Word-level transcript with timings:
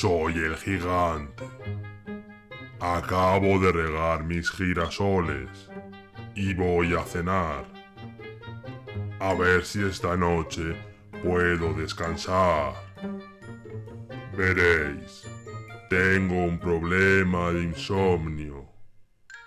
Soy 0.00 0.34
el 0.34 0.56
gigante. 0.56 1.42
Acabo 2.78 3.58
de 3.58 3.72
regar 3.72 4.22
mis 4.22 4.48
girasoles 4.48 5.48
y 6.36 6.54
voy 6.54 6.94
a 6.94 7.02
cenar. 7.02 7.64
A 9.18 9.34
ver 9.34 9.64
si 9.64 9.82
esta 9.82 10.16
noche 10.16 10.76
puedo 11.24 11.74
descansar. 11.74 12.74
Veréis, 14.36 15.24
tengo 15.90 16.44
un 16.44 16.60
problema 16.60 17.50
de 17.50 17.64
insomnio. 17.64 18.68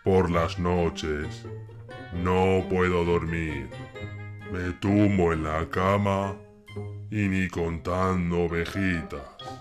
Por 0.04 0.30
las 0.30 0.60
noches 0.60 1.46
no 2.26 2.66
puedo 2.70 3.06
dormir. 3.06 3.70
Me 4.52 4.74
tumbo 4.82 5.32
en 5.32 5.46
la 5.46 5.66
cama 5.70 6.36
y 7.10 7.30
ni 7.30 7.48
contando 7.48 8.44
ovejitas. 8.48 9.61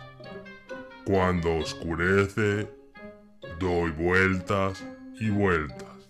Cuando 1.11 1.57
oscurece, 1.57 2.71
doy 3.59 3.91
vueltas 3.91 4.87
y 5.19 5.29
vueltas. 5.29 6.09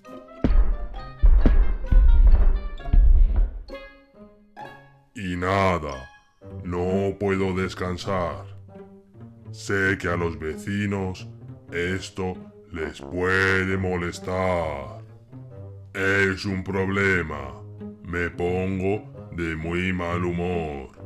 Y 5.15 5.37
nada, 5.37 6.07
no 6.65 7.17
puedo 7.19 7.55
descansar. 7.55 8.45
Sé 9.53 9.97
que 9.99 10.09
a 10.09 10.17
los 10.17 10.39
vecinos 10.39 11.27
esto 11.73 12.35
les 12.71 13.01
puede 13.01 13.79
molestar. 13.79 15.03
Es 15.95 16.45
un 16.45 16.63
problema. 16.63 17.55
Me 18.05 18.29
pongo 18.29 19.31
de 19.33 19.57
muy 19.57 19.95
mal 19.95 20.27
humor. 20.27 21.00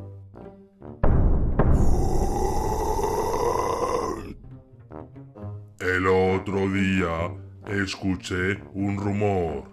El 5.85 6.07
otro 6.07 6.71
día 6.71 7.31
escuché 7.67 8.59
un 8.73 8.97
rumor 8.97 9.65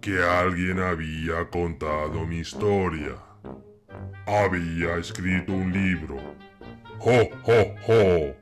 que 0.00 0.22
alguien 0.22 0.80
había 0.80 1.46
contado 1.50 2.26
mi 2.26 2.38
historia. 2.38 3.14
Había 4.26 4.96
escrito 4.96 5.52
un 5.52 5.70
libro. 5.70 6.16
¡Jo, 6.96 7.28
jo, 7.42 7.74
jo! 7.82 8.34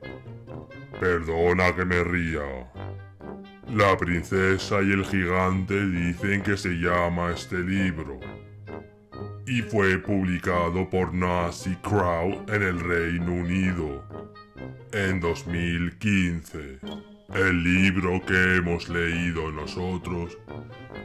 Perdona 0.97 1.75
que 1.75 1.83
me 1.83 2.05
ría. 2.05 2.71
La 3.69 3.97
princesa 3.97 4.81
y 4.81 4.93
el 4.93 5.03
gigante 5.03 5.87
dicen 5.87 6.41
que 6.41 6.55
se 6.55 6.69
llama 6.69 7.31
este 7.31 7.57
libro. 7.59 8.17
Y 9.45 9.61
fue 9.61 9.97
publicado 9.97 10.89
por 10.89 11.13
Nazi 11.13 11.75
Crow 11.83 12.45
en 12.47 12.63
el 12.63 12.79
Reino 12.79 13.33
Unido 13.33 14.26
en 14.91 15.19
2015. 15.19 16.79
El 17.33 17.63
libro 17.63 18.21
que 18.25 18.55
hemos 18.55 18.87
leído 18.89 19.51
nosotros 19.51 20.37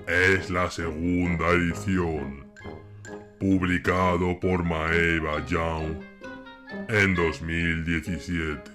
es 0.06 0.50
la 0.50 0.70
segunda 0.70 1.48
edición, 1.50 2.46
publicado 3.40 4.38
por 4.40 4.62
Maeva 4.64 5.44
Young 5.46 6.00
en 6.88 7.14
2017. 7.14 8.70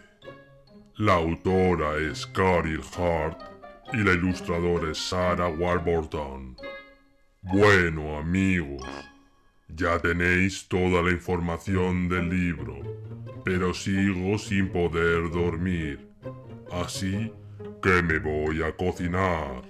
La 0.95 1.13
autora 1.13 1.97
es 1.97 2.25
Carol 2.27 2.81
Hart 2.97 3.39
y 3.93 3.97
la 3.97 4.13
ilustradora 4.13 4.91
es 4.91 4.97
Sarah 4.97 5.49
Warburton. 5.49 6.57
Bueno 7.41 8.17
amigos, 8.17 8.83
ya 9.67 9.99
tenéis 9.99 10.67
toda 10.67 11.01
la 11.01 11.11
información 11.11 12.09
del 12.09 12.29
libro 12.29 12.97
pero 13.47 13.73
sigo 13.73 14.37
sin 14.37 14.67
poder 14.67 15.31
dormir. 15.31 16.05
Así 16.69 17.31
que 17.81 18.01
me 18.03 18.19
voy 18.19 18.61
a 18.61 18.75
cocinar. 18.75 19.61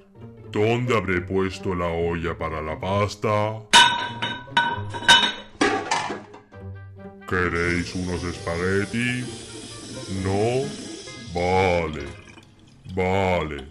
¿Dónde 0.52 0.98
habré 0.98 1.22
puesto 1.22 1.76
la 1.76 1.86
olla 1.86 2.36
para 2.36 2.60
la 2.60 2.80
pasta? 2.80 3.62
¿Queréis 7.30 7.94
unos 7.94 8.24
espaguetis? 8.24 9.28
¿No? 10.24 10.66
Vale. 11.40 12.08
Vale. 12.96 13.64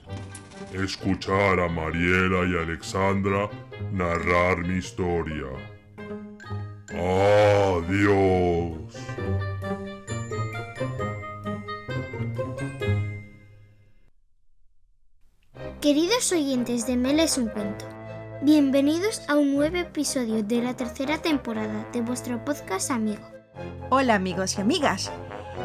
Escuchar 0.73 1.59
a 1.59 1.69
Mariela 1.69 2.45
y 2.45 2.57
Alexandra 2.57 3.51
narrar 3.91 4.59
mi 4.59 4.77
historia. 4.77 5.49
Adiós. 6.91 8.77
Queridos 15.81 16.31
oyentes 16.33 16.87
de 16.87 16.97
Meles 16.97 17.39
un 17.39 17.49
cuento, 17.49 17.87
bienvenidos 18.43 19.23
a 19.29 19.35
un 19.35 19.57
nuevo 19.57 19.77
episodio 19.77 20.45
de 20.45 20.63
la 20.63 20.77
tercera 20.77 21.19
temporada 21.19 21.89
de 21.93 22.03
vuestro 22.03 22.45
podcast 22.45 22.93
amigo. 22.93 23.23
Hola 23.91 24.15
amigos 24.15 24.57
y 24.57 24.61
amigas. 24.61 25.11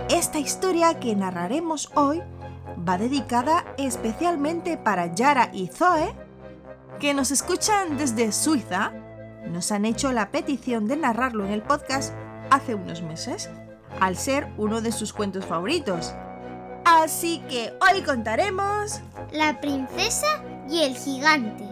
Esta 0.10 0.40
historia 0.40 1.00
que 1.00 1.16
narraremos 1.16 1.92
hoy 1.94 2.24
va 2.88 2.98
dedicada 2.98 3.76
especialmente 3.78 4.76
para 4.78 5.14
Yara 5.14 5.52
y 5.54 5.68
Zoe, 5.68 6.16
que 7.00 7.14
nos 7.14 7.30
escuchan 7.30 7.98
desde 7.98 8.32
Suiza. 8.32 8.92
Nos 9.48 9.72
han 9.72 9.86
hecho 9.86 10.12
la 10.12 10.32
petición 10.32 10.88
de 10.88 10.98
narrarlo 10.98 11.46
en 11.46 11.52
el 11.52 11.62
podcast 11.62 12.14
hace 12.50 12.76
unos 12.76 13.02
meses, 13.02 13.50
al 14.00 14.18
ser 14.18 14.48
uno 14.58 14.82
de 14.82 14.92
sus 14.92 15.14
cuentos 15.14 15.46
favoritos. 15.46 16.14
Así 16.86 17.40
que 17.50 17.74
hoy 17.82 18.02
contaremos 18.02 19.02
La 19.32 19.62
princesa 19.62 20.44
y 20.70 20.82
el 20.82 20.96
gigante. 20.96 21.66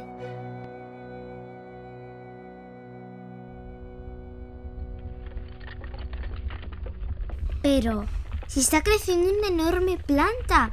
Pero, 7.62 8.06
si 8.48 8.62
está 8.62 8.82
creciendo 8.82 9.30
una 9.32 9.48
enorme 9.48 9.98
planta. 9.98 10.72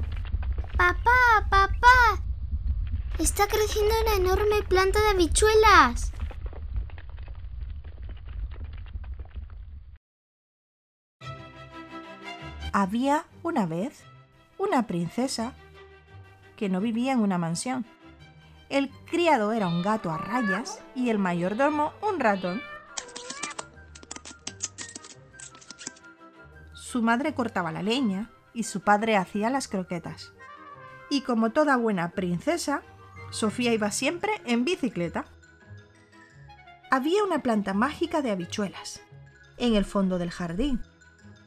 Papá, 0.77 1.47
papá. 1.51 2.23
Está 3.19 3.47
creciendo 3.47 3.93
una 4.03 4.15
enorme 4.17 4.63
planta 4.69 5.01
de 5.01 5.09
habichuelas. 5.09 6.13
Había 12.79 13.25
una 13.43 13.65
vez 13.65 14.05
una 14.59 14.87
princesa 14.87 15.55
que 16.59 16.69
no 16.69 16.83
vivía 16.83 17.13
en 17.13 17.21
una 17.21 17.39
mansión. 17.39 17.87
El 18.69 18.91
criado 19.07 19.55
era 19.55 19.67
un 19.67 19.81
gato 19.81 20.11
a 20.11 20.19
rayas 20.19 20.85
y 20.95 21.09
el 21.09 21.19
mayordomo 21.19 21.95
un 22.03 22.21
ratón. 22.21 22.61
Su 26.75 27.01
madre 27.01 27.33
cortaba 27.33 27.73
la 27.73 27.83
leña 27.83 28.31
y 28.53 28.65
su 28.65 28.83
padre 28.83 29.17
hacía 29.17 29.49
las 29.49 29.69
croquetas. 29.69 30.35
Y 31.09 31.23
como 31.23 31.53
toda 31.53 31.79
buena 31.79 32.11
princesa, 32.11 32.83
Sofía 33.31 33.73
iba 33.73 33.91
siempre 33.91 34.33
en 34.45 34.67
bicicleta. 34.67 35.25
Había 36.91 37.25
una 37.25 37.39
planta 37.39 37.73
mágica 37.73 38.21
de 38.21 38.33
habichuelas 38.33 39.01
en 39.57 39.77
el 39.77 39.87
fondo 39.87 40.19
del 40.19 40.31
jardín. 40.31 40.83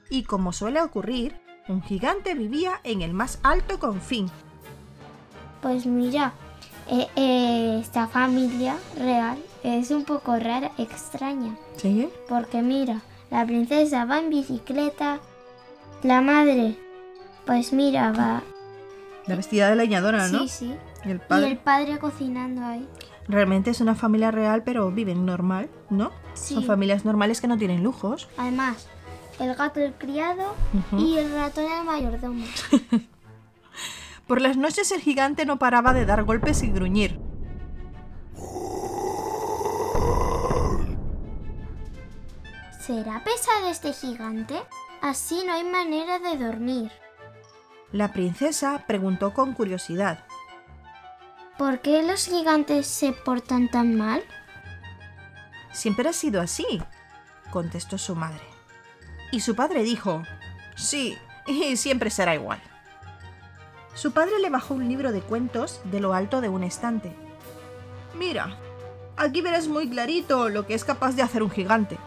Y 0.09 0.23
como 0.23 0.53
suele 0.53 0.81
ocurrir, 0.81 1.39
un 1.67 1.81
gigante 1.83 2.33
vivía 2.33 2.79
en 2.83 3.01
el 3.01 3.13
más 3.13 3.39
alto 3.43 3.79
confín. 3.79 4.29
Pues 5.61 5.85
mira, 5.85 6.33
eh, 6.87 7.07
eh, 7.15 7.77
esta 7.81 8.07
familia 8.07 8.75
real 8.97 9.37
es 9.63 9.91
un 9.91 10.05
poco 10.05 10.37
rara, 10.39 10.71
extraña. 10.77 11.55
¿Sí? 11.77 12.09
Porque 12.27 12.61
mira, 12.61 13.01
La 13.29 13.45
princesa 13.45 14.05
va 14.05 14.17
en 14.17 14.31
bicicleta. 14.31 15.19
La 16.01 16.19
madre, 16.21 16.75
pues 17.45 17.73
mira, 17.73 18.11
va. 18.11 18.41
La 19.27 19.35
vestida 19.35 19.69
de 19.69 19.75
leñadora, 19.75 20.27
¿no? 20.29 20.39
Sí, 20.39 20.47
sí. 20.47 20.75
Y 21.05 21.11
el 21.11 21.17
Y 21.17 21.19
padre. 21.19 21.51
el 21.51 21.57
padre 21.59 21.99
cocinando 21.99 22.65
ahí. 22.65 22.87
Realmente 23.27 23.69
es 23.69 23.81
una 23.81 23.93
familia 23.93 24.31
real, 24.31 24.63
pero 24.63 24.89
viven 24.89 25.27
normal, 25.27 25.69
¿no? 25.91 26.09
Sí. 26.33 26.55
Son 26.55 26.63
familias 26.63 27.05
normales 27.05 27.39
que 27.39 27.47
no 27.47 27.59
tienen 27.59 27.83
lujos. 27.83 28.27
Además, 28.37 28.87
el 29.39 29.55
gato 29.55 29.79
el 29.79 29.93
criado 29.93 30.55
y 30.97 31.17
el 31.17 31.33
ratón 31.33 31.71
el 31.71 31.85
mayordomo. 31.85 32.45
Por 34.27 34.41
las 34.41 34.57
noches 34.57 34.91
el 34.91 35.01
gigante 35.01 35.45
no 35.45 35.57
paraba 35.57 35.93
de 35.93 36.05
dar 36.05 36.23
golpes 36.23 36.61
y 36.63 36.69
gruñir. 36.69 37.19
¿Será 42.79 43.23
pesado 43.23 43.69
este 43.69 43.93
gigante? 43.93 44.55
Así 45.01 45.43
no 45.45 45.53
hay 45.53 45.63
manera 45.63 46.19
de 46.19 46.37
dormir. 46.37 46.91
La 47.91 48.13
princesa 48.13 48.83
preguntó 48.87 49.33
con 49.33 49.53
curiosidad. 49.53 50.25
¿Por 51.57 51.79
qué 51.79 52.03
los 52.03 52.25
gigantes 52.27 52.87
se 52.87 53.13
portan 53.13 53.69
tan 53.69 53.95
mal? 53.95 54.23
Siempre 55.71 56.09
ha 56.09 56.13
sido 56.13 56.41
así, 56.41 56.65
contestó 57.51 57.97
su 57.97 58.15
madre. 58.15 58.58
Y 59.31 59.41
su 59.41 59.55
padre 59.55 59.83
dijo, 59.83 60.23
sí, 60.75 61.17
y 61.45 61.77
siempre 61.77 62.09
será 62.09 62.35
igual. 62.35 62.61
Su 63.93 64.11
padre 64.11 64.39
le 64.39 64.49
bajó 64.49 64.75
un 64.75 64.87
libro 64.87 65.11
de 65.11 65.21
cuentos 65.21 65.81
de 65.85 65.99
lo 65.99 66.13
alto 66.13 66.41
de 66.41 66.49
un 66.49 66.63
estante. 66.63 67.15
Mira, 68.15 68.57
aquí 69.17 69.41
verás 69.41 69.67
muy 69.67 69.89
clarito 69.89 70.49
lo 70.49 70.65
que 70.65 70.73
es 70.73 70.85
capaz 70.85 71.15
de 71.15 71.21
hacer 71.21 71.43
un 71.43 71.51
gigante. 71.51 71.97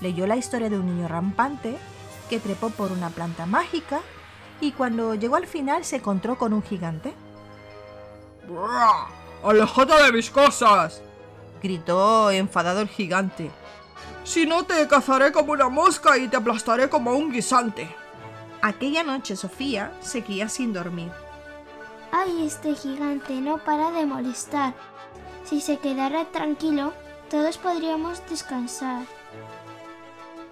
Leyó 0.00 0.26
la 0.26 0.36
historia 0.36 0.70
de 0.70 0.78
un 0.78 0.86
niño 0.86 1.08
rampante 1.08 1.76
que 2.30 2.40
trepó 2.40 2.70
por 2.70 2.92
una 2.92 3.10
planta 3.10 3.46
mágica 3.46 4.00
y 4.60 4.72
cuando 4.72 5.14
llegó 5.14 5.36
al 5.36 5.46
final 5.46 5.84
se 5.84 5.96
encontró 5.96 6.38
con 6.38 6.52
un 6.52 6.62
gigante. 6.62 7.14
¡Alejate 9.42 10.02
de 10.04 10.12
mis 10.12 10.30
cosas! 10.30 11.02
gritó 11.62 12.30
enfadado 12.30 12.80
el 12.80 12.88
gigante. 12.88 13.50
Si 14.24 14.46
no 14.46 14.64
te 14.64 14.86
cazaré 14.86 15.32
como 15.32 15.52
una 15.52 15.68
mosca 15.68 16.16
y 16.16 16.28
te 16.28 16.36
aplastaré 16.36 16.88
como 16.88 17.12
un 17.12 17.32
guisante. 17.32 17.94
Aquella 18.62 19.02
noche 19.02 19.36
Sofía 19.36 19.92
seguía 20.00 20.48
sin 20.48 20.72
dormir. 20.72 21.10
Ay, 22.12 22.46
este 22.46 22.74
gigante 22.74 23.40
no 23.40 23.58
para 23.58 23.90
de 23.90 24.06
molestar. 24.06 24.74
Si 25.44 25.60
se 25.60 25.78
quedara 25.78 26.26
tranquilo, 26.26 26.92
todos 27.30 27.58
podríamos 27.58 28.22
descansar. 28.28 29.06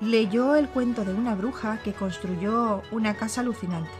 Leyó 0.00 0.56
el 0.56 0.68
cuento 0.68 1.04
de 1.04 1.14
una 1.14 1.34
bruja 1.34 1.78
que 1.84 1.92
construyó 1.92 2.82
una 2.90 3.14
casa 3.14 3.42
alucinante 3.42 3.90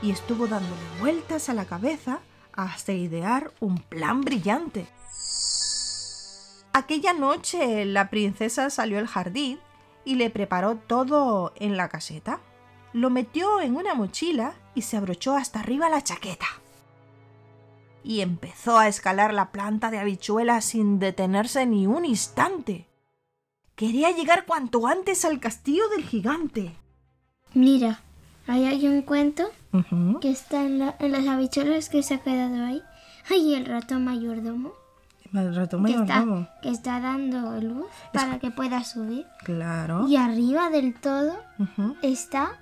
y 0.00 0.12
estuvo 0.12 0.46
dándole 0.46 0.80
vueltas 1.00 1.48
a 1.48 1.54
la 1.54 1.64
cabeza 1.64 2.20
hasta 2.52 2.92
idear 2.92 3.50
un 3.60 3.78
plan 3.78 4.20
brillante. 4.20 4.86
Aquella 6.88 7.12
noche 7.12 7.84
la 7.84 8.08
princesa 8.08 8.70
salió 8.70 8.98
al 8.98 9.06
jardín 9.06 9.58
y 10.06 10.14
le 10.14 10.30
preparó 10.30 10.76
todo 10.76 11.52
en 11.56 11.76
la 11.76 11.90
caseta. 11.90 12.40
Lo 12.94 13.10
metió 13.10 13.60
en 13.60 13.76
una 13.76 13.92
mochila 13.92 14.54
y 14.74 14.80
se 14.80 14.96
abrochó 14.96 15.36
hasta 15.36 15.60
arriba 15.60 15.90
la 15.90 16.02
chaqueta. 16.02 16.46
Y 18.02 18.22
empezó 18.22 18.78
a 18.78 18.88
escalar 18.88 19.34
la 19.34 19.52
planta 19.52 19.90
de 19.90 19.98
habichuelas 19.98 20.64
sin 20.64 20.98
detenerse 20.98 21.66
ni 21.66 21.86
un 21.86 22.06
instante. 22.06 22.86
Quería 23.74 24.10
llegar 24.12 24.46
cuanto 24.46 24.86
antes 24.86 25.26
al 25.26 25.40
castillo 25.40 25.86
del 25.90 26.04
gigante. 26.06 26.74
Mira, 27.52 28.00
ahí 28.46 28.64
hay 28.64 28.88
un 28.88 29.02
cuento 29.02 29.50
que 30.22 30.30
está 30.30 30.62
en, 30.64 30.78
la- 30.78 30.96
en 31.00 31.12
las 31.12 31.26
habichuelas 31.26 31.90
que 31.90 32.02
se 32.02 32.14
ha 32.14 32.22
quedado 32.22 32.64
ahí. 32.64 32.80
Ay, 33.28 33.56
el 33.56 33.66
ratón 33.66 34.06
mayordomo 34.06 34.72
Ratón 35.32 35.84
que 35.84 35.92
está, 35.92 36.24
que 36.62 36.68
está 36.70 37.00
dando 37.00 37.60
luz 37.60 37.86
para 38.12 38.38
que 38.38 38.50
pueda 38.50 38.82
subir. 38.84 39.26
Claro. 39.44 40.06
Y 40.08 40.16
arriba 40.16 40.70
del 40.70 40.94
todo 40.94 41.36
está 42.02 42.58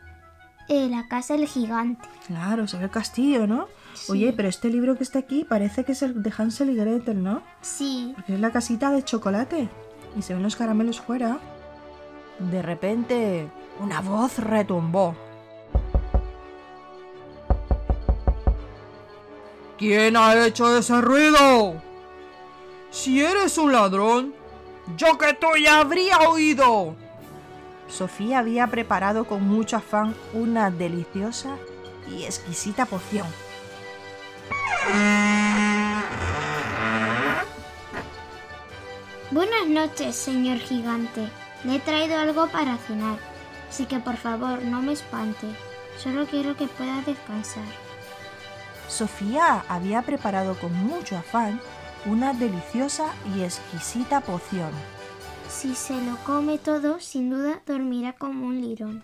eh, 0.68 0.88
la 0.88 1.06
casa 1.08 1.34
del 1.34 1.46
gigante. 1.46 2.08
Claro, 2.26 2.66
se 2.66 2.76
ve 2.78 2.84
el 2.84 2.90
castillo, 2.90 3.46
¿no? 3.46 3.68
Oye, 4.08 4.32
pero 4.32 4.48
este 4.48 4.68
libro 4.68 4.96
que 4.96 5.04
está 5.04 5.20
aquí 5.20 5.44
parece 5.44 5.84
que 5.84 5.92
es 5.92 6.02
el 6.02 6.22
de 6.22 6.32
Hansel 6.36 6.70
y 6.70 6.74
Gretel, 6.74 7.22
¿no? 7.22 7.42
Sí, 7.60 8.12
Porque 8.14 8.34
es 8.34 8.40
la 8.40 8.50
casita 8.50 8.90
de 8.90 9.02
chocolate. 9.02 9.68
Y 10.16 10.22
se 10.22 10.34
ven 10.34 10.42
los 10.42 10.56
caramelos 10.56 11.00
fuera. 11.00 11.38
De 12.38 12.62
repente, 12.62 13.48
una 13.80 14.00
voz 14.00 14.38
retumbó. 14.38 15.14
¿Quién 19.78 20.16
ha 20.16 20.46
hecho 20.46 20.76
ese 20.76 21.00
ruido? 21.00 21.82
Si 22.96 23.20
eres 23.20 23.58
un 23.58 23.72
ladrón, 23.72 24.34
yo 24.96 25.18
que 25.18 25.34
tú 25.34 25.48
ya 25.62 25.80
habría 25.80 26.18
oído. 26.30 26.96
Sofía 27.88 28.38
había 28.38 28.68
preparado 28.68 29.26
con 29.26 29.46
mucho 29.46 29.76
afán 29.76 30.14
una 30.32 30.70
deliciosa 30.70 31.58
y 32.08 32.24
exquisita 32.24 32.86
poción. 32.86 33.26
Buenas 39.30 39.66
noches, 39.68 40.16
señor 40.16 40.56
gigante. 40.56 41.28
Le 41.64 41.76
he 41.76 41.80
traído 41.80 42.18
algo 42.18 42.48
para 42.48 42.78
cenar. 42.78 43.18
Así 43.68 43.84
que 43.84 44.00
por 44.00 44.16
favor, 44.16 44.62
no 44.62 44.80
me 44.80 44.94
espante. 44.94 45.46
Solo 45.98 46.24
quiero 46.24 46.56
que 46.56 46.66
pueda 46.66 47.02
descansar. 47.02 47.62
Sofía 48.88 49.66
había 49.68 50.00
preparado 50.00 50.54
con 50.58 50.72
mucho 50.72 51.18
afán 51.18 51.60
una 52.06 52.32
deliciosa 52.32 53.12
y 53.34 53.42
exquisita 53.42 54.20
poción. 54.20 54.70
Si 55.48 55.74
se 55.74 56.00
lo 56.00 56.16
come 56.24 56.58
todo, 56.58 57.00
sin 57.00 57.30
duda 57.30 57.62
dormirá 57.66 58.12
como 58.14 58.46
un 58.46 58.60
lirón. 58.60 59.02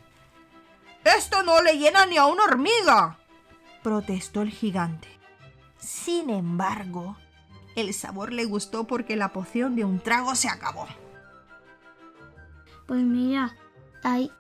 ¡Esto 1.05 1.43
no 1.43 1.61
le 1.63 1.79
llena 1.79 2.07
ni 2.07 2.17
a 2.17 2.27
una 2.27 2.45
hormiga! 2.45 3.19
protestó 3.83 4.43
el 4.43 4.51
gigante. 4.51 5.09
Sin 5.79 6.31
embargo, 6.31 7.17
el 7.75 7.93
sabor 7.93 8.33
le 8.33 8.45
gustó 8.45 8.87
porque 8.87 9.17
la 9.17 9.33
poción 9.33 9.75
de 9.75 9.85
un 9.85 9.99
trago 9.99 10.37
se 10.37 10.49
acabó. 10.49 10.87
Pues 12.87 13.03
mira, 13.03 13.57
hay 14.05 14.31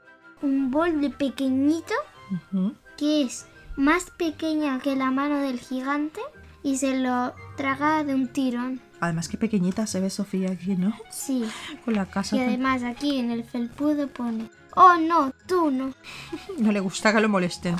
un 0.40 0.70
bol 0.70 1.00
de 1.00 1.10
pequeñito 1.10 1.94
que 2.96 3.22
es 3.22 3.46
más 3.76 4.10
pequeña 4.10 4.78
que 4.78 4.94
la 4.94 5.10
mano 5.10 5.38
del 5.38 5.58
gigante 5.58 6.20
y 6.62 6.76
se 6.78 6.96
lo 6.98 7.34
traga 7.56 8.04
de 8.04 8.14
un 8.14 8.28
tirón. 8.28 8.80
Además, 9.00 9.28
qué 9.28 9.36
pequeñita 9.36 9.86
se 9.86 10.00
ve 10.00 10.10
Sofía 10.10 10.52
aquí, 10.52 10.76
¿no? 10.76 10.92
Sí. 11.10 11.44
Con 11.84 11.94
la 11.94 12.06
casa. 12.06 12.36
Y 12.36 12.38
tan- 12.38 12.48
además 12.48 12.82
aquí 12.84 13.18
en 13.18 13.30
el 13.32 13.42
felpudo 13.44 14.06
pone, 14.08 14.48
oh 14.76 14.94
no, 14.96 15.32
tú 15.46 15.70
no. 15.70 15.92
No 16.58 16.70
le 16.72 16.80
gusta 16.80 17.12
que 17.12 17.20
lo 17.20 17.28
molesten. 17.28 17.76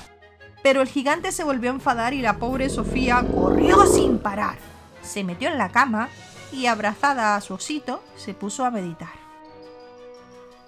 Pero 0.63 0.81
el 0.83 0.89
gigante 0.89 1.33
se 1.33 1.45
volvió 1.45 1.71
a 1.71 1.75
enfadar 1.75 2.13
y 2.15 2.23
la 2.23 2.39
pobre 2.39 2.69
Sofía 2.69 3.25
corrió 3.35 3.87
sin 3.87 4.19
parar. 4.19 4.57
Se 5.03 5.25
metió 5.25 5.49
en 5.49 5.59
la 5.59 5.71
cama 5.71 6.09
y 6.53 6.67
abrazada 6.67 7.35
a 7.37 7.41
su 7.41 7.55
osito 7.55 8.03
se 8.17 8.35
puso 8.35 8.65
a 8.65 8.71
meditar. 8.71 9.11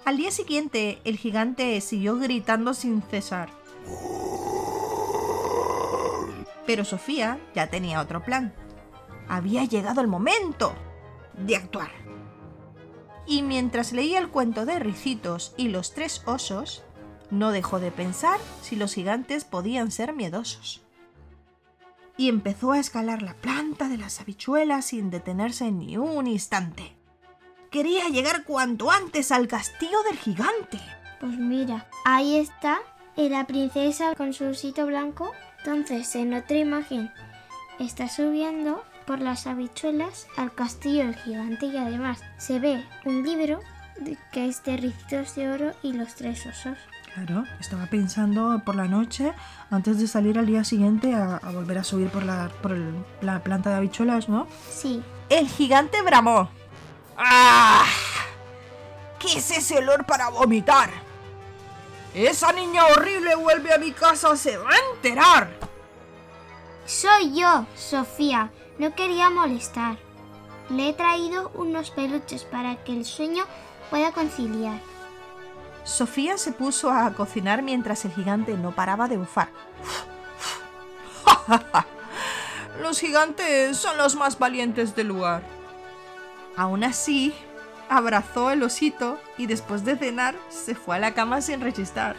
Al 0.03 0.17
día 0.17 0.31
siguiente 0.31 0.99
el 1.05 1.17
gigante 1.17 1.79
siguió 1.81 2.17
gritando 2.17 2.73
sin 2.73 3.01
cesar. 3.03 3.49
Pero 6.65 6.85
Sofía 6.85 7.39
ya 7.53 7.69
tenía 7.69 8.01
otro 8.01 8.23
plan. 8.23 8.53
Había 9.27 9.65
llegado 9.65 10.01
el 10.01 10.07
momento 10.07 10.73
de 11.37 11.55
actuar. 11.55 11.91
Y 13.27 13.41
mientras 13.41 13.91
leía 13.91 14.19
el 14.19 14.29
cuento 14.29 14.65
de 14.65 14.79
Ricitos 14.79 15.53
y 15.57 15.69
los 15.69 15.93
tres 15.93 16.21
osos, 16.25 16.83
no 17.31 17.51
dejó 17.51 17.79
de 17.79 17.91
pensar 17.91 18.39
si 18.61 18.75
los 18.75 18.93
gigantes 18.93 19.45
podían 19.45 19.91
ser 19.91 20.13
miedosos. 20.13 20.83
Y 22.17 22.29
empezó 22.29 22.71
a 22.71 22.79
escalar 22.79 23.21
la 23.21 23.33
planta 23.33 23.89
de 23.89 23.97
las 23.97 24.21
habichuelas 24.21 24.85
sin 24.85 25.09
detenerse 25.09 25.71
ni 25.71 25.97
un 25.97 26.27
instante. 26.27 26.95
Quería 27.71 28.07
llegar 28.07 28.45
cuanto 28.45 28.89
antes 28.89 29.31
al 29.31 29.47
castillo 29.47 30.01
del 30.03 30.17
gigante. 30.17 30.79
Pues 31.19 31.37
mira, 31.37 31.89
ahí 32.05 32.37
está 32.37 32.79
la 33.17 33.47
princesa 33.47 34.13
con 34.15 34.33
su 34.33 34.45
osito 34.45 34.85
blanco. 34.85 35.31
Entonces, 35.69 36.13
en 36.15 36.31
otra 36.35 36.57
imagen, 36.57 37.11
está 37.79 38.07
subiendo 38.07 38.83
por 39.07 39.17
las 39.19 39.47
habichuelas 39.47 40.27
al 40.37 40.53
castillo 40.53 41.05
del 41.07 41.15
gigante 41.15 41.65
y 41.65 41.75
además 41.75 42.21
se 42.37 42.59
ve 42.59 42.85
un 43.03 43.23
libro 43.23 43.61
que 44.31 44.45
es 44.47 44.63
de 44.63 44.77
Ricitos 44.77 45.33
de 45.33 45.49
Oro 45.49 45.71
y 45.81 45.93
los 45.93 46.13
tres 46.13 46.45
osos. 46.45 46.77
Claro, 47.15 47.45
estaba 47.59 47.87
pensando 47.87 48.61
por 48.63 48.75
la 48.75 48.85
noche, 48.85 49.33
antes 49.71 49.97
de 49.99 50.05
salir 50.07 50.37
al 50.37 50.45
día 50.45 50.63
siguiente, 50.63 51.15
a, 51.15 51.37
a 51.37 51.51
volver 51.51 51.79
a 51.79 51.83
subir 51.83 52.09
por, 52.09 52.21
la, 52.23 52.51
por 52.61 52.73
el- 52.73 53.03
la 53.21 53.39
planta 53.41 53.71
de 53.71 53.77
habichuelas, 53.77 54.29
¿no? 54.29 54.47
Sí, 54.69 55.01
El 55.29 55.47
gigante 55.47 55.99
bramó. 56.03 56.47
¡Ah! 57.17 57.85
¿Qué 59.17 59.39
es 59.39 59.49
ese 59.49 59.79
olor 59.79 60.05
para 60.05 60.29
vomitar? 60.29 60.91
Esa 62.15 62.53
niña 62.53 62.85
horrible 62.85 63.35
vuelve 63.35 63.73
a 63.73 63.77
mi 63.77 63.91
casa, 63.91 64.37
se 64.37 64.55
va 64.55 64.69
a 64.69 64.93
enterar. 64.93 65.49
Soy 66.85 67.37
yo, 67.37 67.65
Sofía. 67.75 68.53
No 68.79 68.95
quería 68.95 69.29
molestar. 69.29 69.97
Le 70.69 70.87
he 70.89 70.93
traído 70.93 71.51
unos 71.55 71.91
peluches 71.91 72.45
para 72.45 72.81
que 72.85 72.93
el 72.93 73.03
sueño 73.03 73.43
pueda 73.89 74.13
conciliar. 74.13 74.79
Sofía 75.83 76.37
se 76.37 76.53
puso 76.53 76.89
a 76.89 77.13
cocinar 77.13 77.61
mientras 77.61 78.05
el 78.05 78.13
gigante 78.13 78.53
no 78.53 78.73
paraba 78.73 79.09
de 79.09 79.17
bufar. 79.17 79.49
los 82.81 82.97
gigantes 82.97 83.77
son 83.77 83.97
los 83.97 84.15
más 84.15 84.39
valientes 84.39 84.95
del 84.95 85.09
lugar. 85.09 85.43
Aún 86.55 86.85
así, 86.85 87.35
abrazó 87.89 88.51
el 88.51 88.63
osito 88.63 89.19
y 89.37 89.47
después 89.47 89.85
de 89.85 89.97
cenar 89.97 90.35
se 90.49 90.75
fue 90.75 90.95
a 90.95 90.99
la 90.99 91.13
cama 91.13 91.41
sin 91.41 91.61
rechistar. 91.61 92.15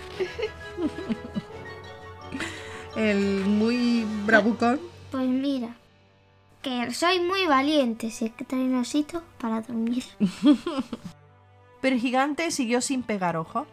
el 2.96 3.44
muy 3.44 4.04
bravucón. 4.25 4.80
Pues 5.11 5.28
mira, 5.28 5.76
que 6.62 6.92
soy 6.92 7.20
muy 7.20 7.46
valiente, 7.46 8.11
sé 8.11 8.30
que 8.30 8.44
trae 8.44 8.62
un 8.62 8.76
osito 8.76 9.23
para 9.38 9.61
dormir. 9.61 10.04
Pero 11.80 11.94
el 11.94 12.00
gigante 12.00 12.50
siguió 12.50 12.80
sin 12.80 13.02
pegar 13.02 13.37
ojo. 13.37 13.66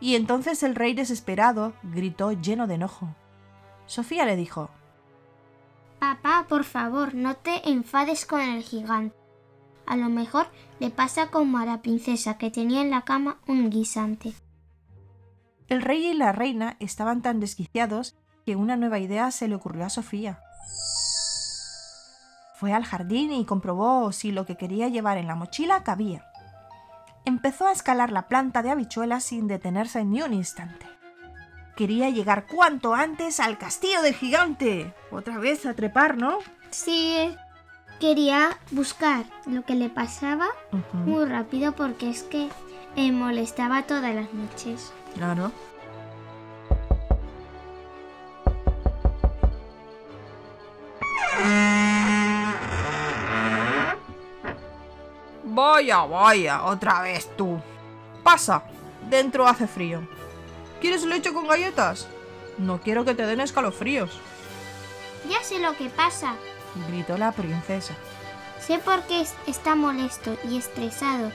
Y 0.00 0.16
entonces 0.16 0.62
el 0.62 0.74
rey 0.74 0.94
desesperado 0.94 1.74
gritó 1.82 2.32
lleno 2.32 2.66
de 2.66 2.74
enojo. 2.74 3.14
Sofía 3.86 4.24
le 4.26 4.36
dijo, 4.36 4.70
Papá, 5.98 6.46
por 6.48 6.64
favor, 6.64 7.14
no 7.14 7.36
te 7.36 7.68
enfades 7.68 8.26
con 8.26 8.40
el 8.40 8.62
gigante. 8.62 9.21
A 9.86 9.96
lo 9.96 10.08
mejor 10.08 10.46
le 10.80 10.90
pasa 10.90 11.28
como 11.28 11.58
a 11.58 11.66
la 11.66 11.82
princesa 11.82 12.38
que 12.38 12.50
tenía 12.50 12.80
en 12.80 12.90
la 12.90 13.02
cama 13.02 13.38
un 13.46 13.70
guisante. 13.70 14.32
El 15.68 15.82
rey 15.82 16.08
y 16.08 16.14
la 16.14 16.32
reina 16.32 16.76
estaban 16.80 17.22
tan 17.22 17.40
desquiciados 17.40 18.16
que 18.44 18.56
una 18.56 18.76
nueva 18.76 18.98
idea 18.98 19.30
se 19.30 19.48
le 19.48 19.54
ocurrió 19.54 19.84
a 19.84 19.90
Sofía. 19.90 20.40
Fue 22.56 22.72
al 22.72 22.84
jardín 22.84 23.32
y 23.32 23.44
comprobó 23.44 24.12
si 24.12 24.32
lo 24.32 24.46
que 24.46 24.56
quería 24.56 24.88
llevar 24.88 25.18
en 25.18 25.26
la 25.26 25.34
mochila 25.34 25.82
cabía. 25.82 26.24
Empezó 27.24 27.66
a 27.66 27.72
escalar 27.72 28.12
la 28.12 28.28
planta 28.28 28.62
de 28.62 28.70
habichuelas 28.70 29.24
sin 29.24 29.48
detenerse 29.48 30.04
ni 30.04 30.22
un 30.22 30.34
instante. 30.34 30.86
Quería 31.76 32.10
llegar 32.10 32.46
cuanto 32.46 32.94
antes 32.94 33.40
al 33.40 33.58
castillo 33.58 34.02
del 34.02 34.14
gigante. 34.14 34.94
Otra 35.10 35.38
vez 35.38 35.64
a 35.64 35.74
trepar, 35.74 36.18
¿no? 36.18 36.38
Sí, 36.70 37.34
quería 38.02 38.58
buscar 38.72 39.26
lo 39.46 39.64
que 39.64 39.76
le 39.76 39.88
pasaba 39.88 40.48
muy 40.92 41.24
rápido 41.24 41.70
porque 41.70 42.10
es 42.10 42.24
que 42.24 42.48
me 42.96 43.12
molestaba 43.12 43.84
todas 43.84 44.12
las 44.12 44.34
noches. 44.34 44.92
Claro. 45.14 45.52
Vaya, 55.44 55.98
vaya, 55.98 56.64
otra 56.64 57.02
vez 57.02 57.30
tú. 57.36 57.60
Pasa, 58.24 58.64
dentro 59.08 59.46
hace 59.46 59.68
frío. 59.68 60.00
¿Quieres 60.80 61.04
leche 61.04 61.32
con 61.32 61.46
galletas? 61.46 62.08
No 62.58 62.80
quiero 62.80 63.04
que 63.04 63.14
te 63.14 63.26
den 63.26 63.40
escalofríos. 63.40 64.18
Ya 65.30 65.40
sé 65.44 65.60
lo 65.60 65.76
que 65.76 65.88
pasa, 65.88 66.34
gritó 66.88 67.18
la 67.18 67.32
princesa. 67.32 67.94
Sé 68.60 68.78
por 68.78 69.02
qué 69.06 69.26
está 69.46 69.74
molesto 69.74 70.38
y 70.48 70.56
estresado. 70.56 71.32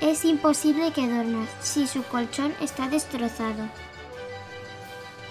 Es 0.00 0.24
imposible 0.24 0.92
que 0.92 1.06
duerma 1.06 1.46
si 1.60 1.86
su 1.86 2.02
colchón 2.04 2.54
está 2.60 2.88
destrozado. 2.88 3.68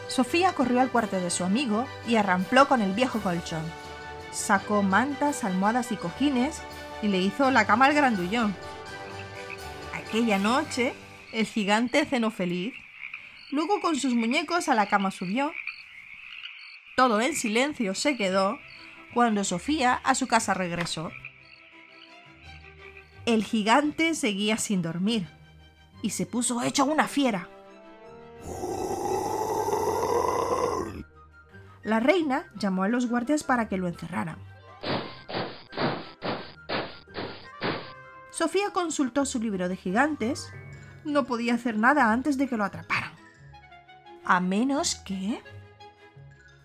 Sofía 0.08 0.54
corrió 0.54 0.82
al 0.82 0.92
cuarto 0.92 1.20
de 1.20 1.30
su 1.30 1.44
amigo 1.44 1.88
y 2.08 2.16
arrampló 2.16 2.68
con 2.68 2.82
el 2.82 2.94
viejo 2.94 3.20
colchón. 3.20 3.64
Sacó 4.32 4.84
mantas, 4.84 5.44
almohadas 5.44 5.92
y 5.92 5.98
cojines 5.98 6.62
y 7.02 7.08
le 7.08 7.18
hizo 7.18 7.50
la 7.52 7.66
cama 7.66 7.86
al 7.86 7.94
grandullón. 7.94 8.56
Aquella 9.94 10.38
noche, 10.38 10.94
el 11.32 11.46
gigante 11.46 12.06
cenó 12.06 12.32
feliz. 12.32 12.74
Luego 13.52 13.82
con 13.82 13.96
sus 13.96 14.14
muñecos 14.14 14.70
a 14.70 14.76
la 14.76 14.88
cama 14.88 15.12
subió. 15.12 15.52
Todo 16.96 17.22
en 17.22 17.36
silencio 17.36 17.96
se 17.96 18.18
quedó 18.18 18.60
cuando 19.14 19.44
Sofía 19.44 19.96
a 19.96 20.16
su 20.16 20.28
casa 20.28 20.54
regresó. 20.54 21.12
El 23.26 23.44
gigante 23.44 24.16
seguía 24.16 24.58
sin 24.58 24.82
dormir 24.82 25.28
y 26.02 26.12
se 26.12 26.26
puso 26.26 26.62
hecho 26.62 26.86
una 26.86 27.08
fiera. 27.08 27.50
La 31.84 32.00
reina 32.00 32.46
llamó 32.56 32.84
a 32.84 32.90
los 32.90 33.08
guardias 33.08 33.44
para 33.44 33.68
que 33.68 33.78
lo 33.78 33.88
encerraran. 33.88 34.38
Sofía 38.32 38.72
consultó 38.72 39.26
su 39.26 39.40
libro 39.40 39.68
de 39.68 39.76
gigantes. 39.76 40.54
No 41.04 41.26
podía 41.26 41.56
hacer 41.56 41.78
nada 41.78 42.12
antes 42.12 42.38
de 42.38 42.48
que 42.48 42.58
lo 42.58 42.64
atraparan. 42.64 43.12
A 44.24 44.40
menos 44.40 44.96
que... 44.96 45.42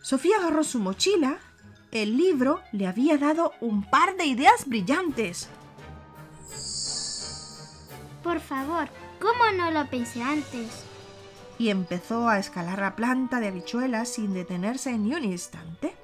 Sofía 0.03 0.37
agarró 0.37 0.63
su 0.63 0.79
mochila. 0.79 1.39
El 1.95 2.17
libro 2.17 2.61
le 2.73 2.89
había 2.89 3.19
dado 3.19 3.53
un 3.61 3.89
par 3.89 4.17
de 4.17 4.27
ideas 4.27 4.67
brillantes. 4.67 5.49
Por 8.25 8.41
favor, 8.41 8.89
¿cómo 9.21 9.53
no 9.57 9.71
lo 9.71 9.89
pensé 9.89 10.21
antes? 10.21 10.83
Y 11.57 11.69
empezó 11.69 12.29
a 12.29 12.41
escalar 12.41 12.81
la 12.81 12.97
planta 12.97 13.39
de 13.39 13.47
habichuelas 13.47 14.09
sin 14.09 14.35
detenerse 14.35 14.99
ni 14.99 15.15
un 15.15 15.23
instante. 15.23 15.95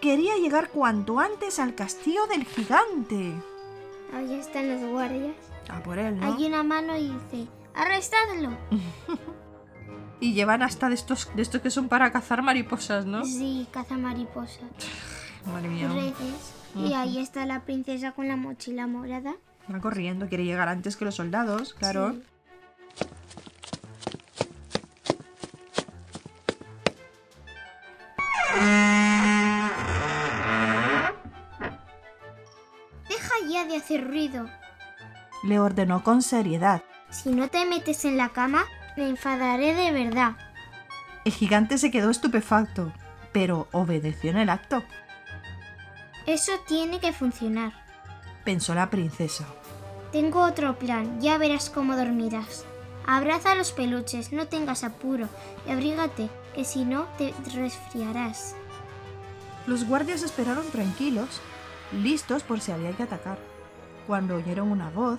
Quería 0.00 0.36
llegar 0.36 0.70
cuanto 0.70 1.18
antes 1.18 1.58
al 1.58 1.74
castillo 1.74 2.28
del 2.28 2.44
gigante. 2.44 3.34
Ahí 4.14 4.34
están 4.34 4.68
los 4.68 4.88
guardias. 4.92 5.34
A 5.68 5.82
por 5.82 5.98
él, 5.98 6.20
¿no? 6.20 6.34
Hay 6.34 6.44
una 6.44 6.62
mano 6.62 6.96
y 6.96 7.08
dice, 7.08 7.48
arrestadlo. 7.74 8.50
y 10.20 10.34
llevan 10.34 10.62
hasta 10.62 10.88
de 10.88 10.94
estos, 10.94 11.30
de 11.34 11.42
estos 11.42 11.60
que 11.62 11.70
son 11.70 11.88
para 11.88 12.12
cazar 12.12 12.42
mariposas, 12.42 13.06
¿no? 13.06 13.24
Sí, 13.24 13.66
caza 13.72 13.96
mariposas. 13.96 14.68
Madre 15.46 15.68
mía. 15.68 15.90
Y 16.76 16.92
ahí 16.92 17.18
está 17.18 17.46
la 17.46 17.60
princesa 17.60 18.12
con 18.12 18.28
la 18.28 18.36
mochila 18.36 18.86
morada. 18.86 19.34
Va 19.72 19.80
corriendo, 19.80 20.28
quiere 20.28 20.44
llegar 20.44 20.68
antes 20.68 20.96
que 20.96 21.04
los 21.04 21.14
soldados, 21.14 21.74
claro. 21.74 22.12
Sí. 22.12 22.22
Deja 33.08 33.34
ya 33.48 33.64
de 33.64 33.76
hacer 33.76 34.06
ruido. 34.06 34.48
Le 35.44 35.58
ordenó 35.58 36.04
con 36.04 36.20
seriedad. 36.22 36.82
Si 37.08 37.30
no 37.30 37.48
te 37.48 37.64
metes 37.64 38.04
en 38.04 38.16
la 38.16 38.28
cama, 38.28 38.64
me 38.96 39.08
enfadaré 39.08 39.74
de 39.74 39.92
verdad. 39.92 40.32
El 41.24 41.32
gigante 41.32 41.78
se 41.78 41.90
quedó 41.90 42.10
estupefacto, 42.10 42.92
pero 43.32 43.68
obedeció 43.72 44.30
en 44.30 44.38
el 44.38 44.48
acto, 44.50 44.82
Eso 46.26 46.52
tiene 46.66 47.00
que 47.00 47.12
funcionar. 47.12 47.72
pensó 48.44 48.74
la 48.74 48.90
princesa. 48.90 49.44
Tengo 50.12 50.42
otro 50.42 50.78
plan, 50.78 51.20
ya 51.20 51.38
verás 51.38 51.70
cómo 51.70 51.96
dormirás. 51.96 52.64
Abraza 53.06 53.54
los 53.54 53.72
peluches, 53.72 54.32
no 54.32 54.46
tengas 54.46 54.84
apuro 54.84 55.28
y 55.66 55.70
abrígate, 55.70 56.28
que 56.54 56.64
si 56.64 56.84
no 56.84 57.04
te 57.18 57.32
resfriarás. 57.54 58.54
Los 59.66 59.84
guardias 59.86 60.22
esperaron 60.22 60.66
tranquilos, 60.70 61.40
listos 61.92 62.42
por 62.42 62.60
si 62.60 62.72
había 62.72 62.92
que 62.92 63.02
atacar. 63.04 63.38
Cuando 64.06 64.36
oyeron 64.36 64.70
una 64.72 64.90
voz, 64.90 65.18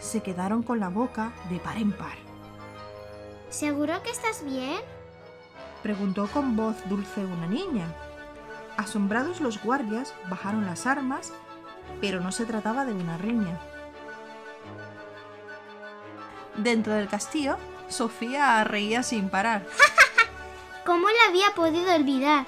se 0.00 0.22
quedaron 0.22 0.62
con 0.62 0.78
la 0.80 0.88
boca 0.88 1.32
de 1.50 1.58
par 1.58 1.76
en 1.76 1.92
par. 1.92 2.16
¿Seguro 3.50 4.02
que 4.02 4.10
estás 4.10 4.44
bien? 4.44 4.80
Preguntó 5.82 6.26
con 6.26 6.54
voz 6.54 6.76
dulce 6.88 7.24
una 7.24 7.46
niña. 7.46 7.86
Asombrados 8.76 9.40
los 9.40 9.62
guardias 9.62 10.12
bajaron 10.28 10.66
las 10.66 10.86
armas, 10.86 11.32
pero 12.00 12.20
no 12.20 12.30
se 12.30 12.44
trataba 12.44 12.84
de 12.84 12.92
una 12.92 13.16
riña. 13.16 13.58
Dentro 16.56 16.92
del 16.92 17.08
castillo, 17.08 17.56
Sofía 17.88 18.62
reía 18.64 19.02
sin 19.02 19.30
parar. 19.30 19.66
¿Cómo 20.84 21.08
la 21.08 21.28
había 21.28 21.54
podido 21.54 21.94
olvidar? 21.94 22.46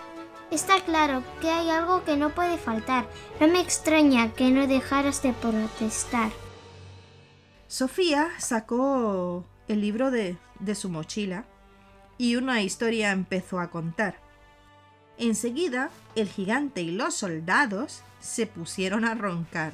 Está 0.50 0.80
claro 0.80 1.23
que 1.40 1.49
hay 1.49 1.71
algo 1.71 2.04
que 2.04 2.16
no 2.16 2.30
puede 2.30 2.59
faltar. 2.59 3.07
No 3.38 3.47
me 3.49 3.61
extraña 3.61 4.33
que 4.35 4.50
no 4.50 4.66
dejaras 4.66 5.23
de 5.23 5.33
protestar. 5.33 6.30
Sofía 7.69 8.28
sacó 8.38 9.45
el 9.69 9.80
libro 9.80 10.11
de, 10.11 10.37
de 10.61 10.75
su 10.75 10.88
mochila 10.88 11.45
y 12.19 12.37
una 12.37 12.62
historia 12.62 13.12
empezó 13.12 13.61
a 13.61 13.71
contar. 13.71 14.17
Enseguida, 15.19 15.90
el 16.14 16.29
gigante 16.29 16.83
y 16.83 16.90
los 16.90 17.14
soldados 17.14 18.02
se 18.21 18.47
pusieron 18.47 19.05
a 19.05 19.14
roncar. 19.14 19.73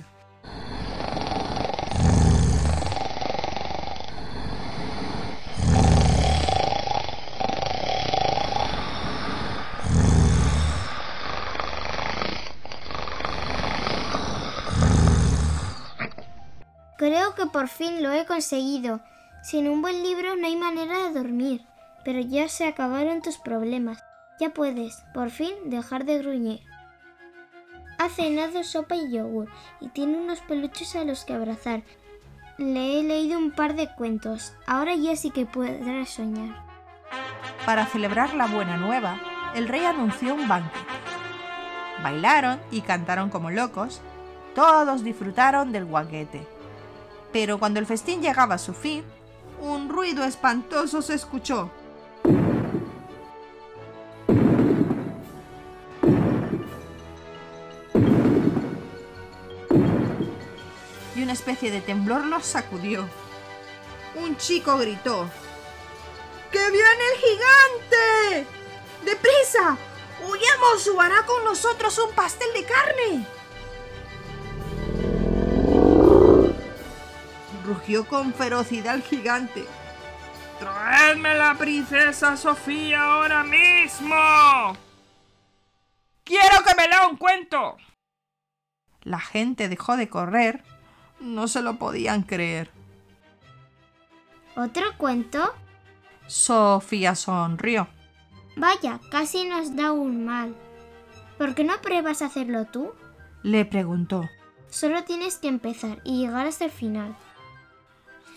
Creo 16.96 17.34
que 17.34 17.46
por 17.46 17.68
fin 17.68 18.02
lo 18.02 18.10
he 18.12 18.24
conseguido. 18.24 19.00
Sin 19.46 19.68
un 19.68 19.80
buen 19.80 20.02
libro 20.02 20.34
no 20.34 20.44
hay 20.44 20.56
manera 20.56 21.04
de 21.04 21.12
dormir. 21.12 21.64
Pero 22.04 22.18
ya 22.18 22.48
se 22.48 22.66
acabaron 22.66 23.22
tus 23.22 23.38
problemas. 23.38 24.02
Ya 24.40 24.50
puedes, 24.50 25.04
por 25.14 25.30
fin, 25.30 25.54
dejar 25.66 26.04
de 26.04 26.18
gruñir. 26.18 26.62
Ha 28.00 28.08
cenado 28.08 28.64
sopa 28.64 28.96
y 28.96 29.12
yogur 29.12 29.48
y 29.80 29.88
tiene 29.90 30.18
unos 30.18 30.40
peluches 30.40 30.96
a 30.96 31.04
los 31.04 31.24
que 31.24 31.34
abrazar. 31.34 31.84
Le 32.58 32.98
he 32.98 33.04
leído 33.04 33.38
un 33.38 33.52
par 33.52 33.76
de 33.76 33.88
cuentos. 33.94 34.52
Ahora 34.66 34.96
ya 34.96 35.14
sí 35.14 35.30
que 35.30 35.46
podrá 35.46 36.04
soñar. 36.06 36.64
Para 37.64 37.86
celebrar 37.86 38.34
la 38.34 38.48
buena 38.48 38.76
nueva, 38.76 39.20
el 39.54 39.68
rey 39.68 39.84
anunció 39.84 40.34
un 40.34 40.48
banquete. 40.48 40.84
Bailaron 42.02 42.58
y 42.72 42.80
cantaron 42.80 43.30
como 43.30 43.52
locos. 43.52 44.00
Todos 44.56 45.04
disfrutaron 45.04 45.70
del 45.70 45.84
guaquete. 45.84 46.44
Pero 47.32 47.60
cuando 47.60 47.78
el 47.78 47.86
festín 47.86 48.22
llegaba 48.22 48.56
a 48.56 48.58
su 48.58 48.74
fin, 48.74 49.04
un 49.60 49.88
ruido 49.88 50.24
espantoso 50.24 51.02
se 51.02 51.14
escuchó. 51.14 51.70
Y 61.14 61.22
una 61.22 61.32
especie 61.32 61.70
de 61.70 61.80
temblor 61.80 62.24
los 62.26 62.44
sacudió. 62.44 63.08
Un 64.16 64.36
chico 64.36 64.78
gritó. 64.78 65.28
¡Que 66.50 66.70
viene 66.70 67.04
el 67.12 67.20
gigante! 67.20 68.46
¡Deprisa! 69.04 69.76
¡Huyamos 70.26 70.88
o 70.88 71.00
hará 71.00 71.24
con 71.26 71.44
nosotros 71.44 71.98
un 71.98 72.12
pastel 72.14 72.48
de 72.54 72.64
carne! 72.64 73.35
Rugió 77.86 78.04
con 78.08 78.34
ferocidad 78.34 78.96
el 78.96 79.02
gigante. 79.02 79.64
¡Traedme 80.58 81.36
la 81.36 81.54
princesa 81.54 82.36
Sofía 82.36 83.00
ahora 83.00 83.44
mismo! 83.44 84.76
¡Quiero 86.24 86.64
que 86.66 86.74
me 86.76 86.88
lea 86.88 87.06
un 87.06 87.16
cuento! 87.16 87.76
La 89.02 89.20
gente 89.20 89.68
dejó 89.68 89.96
de 89.96 90.08
correr. 90.08 90.64
No 91.20 91.46
se 91.46 91.62
lo 91.62 91.76
podían 91.78 92.24
creer. 92.24 92.72
¿Otro 94.56 94.98
cuento? 94.98 95.54
Sofía 96.26 97.14
sonrió. 97.14 97.86
Vaya, 98.56 98.98
casi 99.12 99.44
nos 99.44 99.76
da 99.76 99.92
un 99.92 100.24
mal. 100.24 100.56
¿Por 101.38 101.54
qué 101.54 101.62
no 101.62 101.80
pruebas 101.80 102.20
a 102.20 102.26
hacerlo 102.26 102.64
tú? 102.64 102.90
Le 103.44 103.64
preguntó. 103.64 104.28
Solo 104.70 105.04
tienes 105.04 105.36
que 105.36 105.46
empezar 105.46 106.00
y 106.02 106.18
llegar 106.18 106.48
hasta 106.48 106.64
el 106.64 106.72
final. 106.72 107.16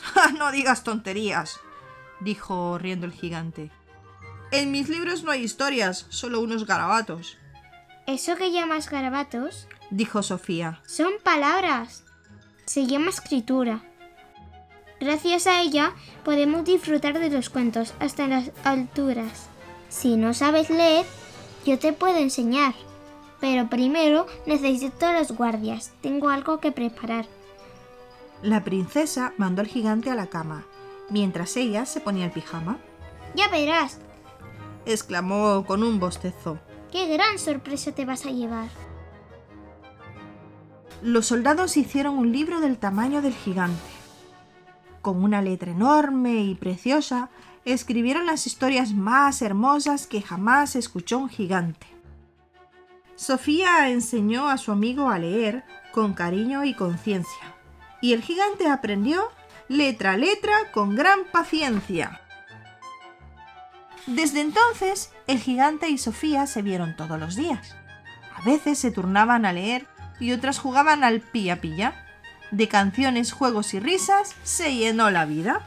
no 0.37 0.51
digas 0.51 0.83
tonterías, 0.83 1.59
dijo 2.19 2.77
riendo 2.77 3.05
el 3.05 3.13
gigante. 3.13 3.71
En 4.51 4.71
mis 4.71 4.89
libros 4.89 5.23
no 5.23 5.31
hay 5.31 5.43
historias, 5.43 6.07
solo 6.09 6.41
unos 6.41 6.65
garabatos. 6.65 7.37
¿Eso 8.07 8.35
que 8.35 8.51
llamas 8.51 8.89
garabatos? 8.89 9.67
dijo 9.91 10.23
Sofía. 10.23 10.81
Son 10.87 11.11
palabras. 11.23 12.03
Se 12.65 12.87
llama 12.87 13.09
escritura. 13.09 13.83
Gracias 14.99 15.47
a 15.47 15.61
ella 15.61 15.93
podemos 16.25 16.65
disfrutar 16.65 17.19
de 17.19 17.29
los 17.29 17.49
cuentos 17.49 17.93
hasta 17.99 18.27
las 18.27 18.51
alturas. 18.63 19.47
Si 19.89 20.17
no 20.17 20.33
sabes 20.33 20.69
leer, 20.69 21.05
yo 21.65 21.79
te 21.79 21.93
puedo 21.93 22.17
enseñar. 22.17 22.73
Pero 23.39 23.69
primero 23.69 24.27
necesito 24.45 25.11
los 25.13 25.31
guardias. 25.31 25.93
Tengo 26.01 26.29
algo 26.29 26.59
que 26.59 26.71
preparar. 26.71 27.25
La 28.41 28.63
princesa 28.63 29.33
mandó 29.37 29.61
al 29.61 29.67
gigante 29.67 30.09
a 30.09 30.15
la 30.15 30.27
cama, 30.27 30.65
mientras 31.09 31.57
ella 31.57 31.85
se 31.85 31.99
ponía 31.99 32.25
el 32.25 32.31
pijama. 32.31 32.77
Ya 33.35 33.47
verás. 33.49 33.99
exclamó 34.85 35.65
con 35.65 35.83
un 35.83 35.99
bostezo. 35.99 36.57
¡Qué 36.91 37.07
gran 37.07 37.37
sorpresa 37.37 37.91
te 37.91 38.05
vas 38.05 38.25
a 38.25 38.31
llevar! 38.31 38.69
Los 41.01 41.27
soldados 41.27 41.77
hicieron 41.77 42.17
un 42.17 42.31
libro 42.31 42.59
del 42.59 42.77
tamaño 42.77 43.21
del 43.21 43.33
gigante. 43.33 43.79
Con 45.01 45.23
una 45.23 45.41
letra 45.41 45.71
enorme 45.71 46.43
y 46.43 46.55
preciosa, 46.55 47.29
escribieron 47.65 48.25
las 48.25 48.47
historias 48.47 48.93
más 48.93 49.41
hermosas 49.41 50.07
que 50.07 50.21
jamás 50.21 50.75
escuchó 50.75 51.19
un 51.19 51.29
gigante. 51.29 51.87
Sofía 53.15 53.89
enseñó 53.89 54.49
a 54.49 54.57
su 54.57 54.71
amigo 54.71 55.09
a 55.09 55.19
leer 55.19 55.63
con 55.93 56.13
cariño 56.13 56.63
y 56.63 56.73
conciencia, 56.73 57.55
y 58.01 58.13
el 58.13 58.21
gigante 58.21 58.67
aprendió 58.67 59.29
letra 59.67 60.13
a 60.13 60.17
letra 60.17 60.71
con 60.71 60.95
gran 60.95 61.25
paciencia. 61.31 62.21
Desde 64.07 64.41
entonces, 64.41 65.11
el 65.27 65.39
gigante 65.39 65.89
y 65.89 65.97
Sofía 65.97 66.47
se 66.47 66.61
vieron 66.61 66.95
todos 66.95 67.19
los 67.19 67.35
días. 67.35 67.75
A 68.35 68.41
veces 68.43 68.79
se 68.79 68.91
turnaban 68.91 69.45
a 69.45 69.53
leer 69.53 69.85
y 70.19 70.31
otras 70.31 70.57
jugaban 70.57 71.03
al 71.03 71.21
pilla-pilla. 71.21 72.05
De 72.51 72.67
canciones, 72.67 73.31
juegos 73.31 73.73
y 73.75 73.79
risas 73.79 74.35
se 74.43 74.73
llenó 74.75 75.11
la 75.11 75.25
vida. 75.25 75.61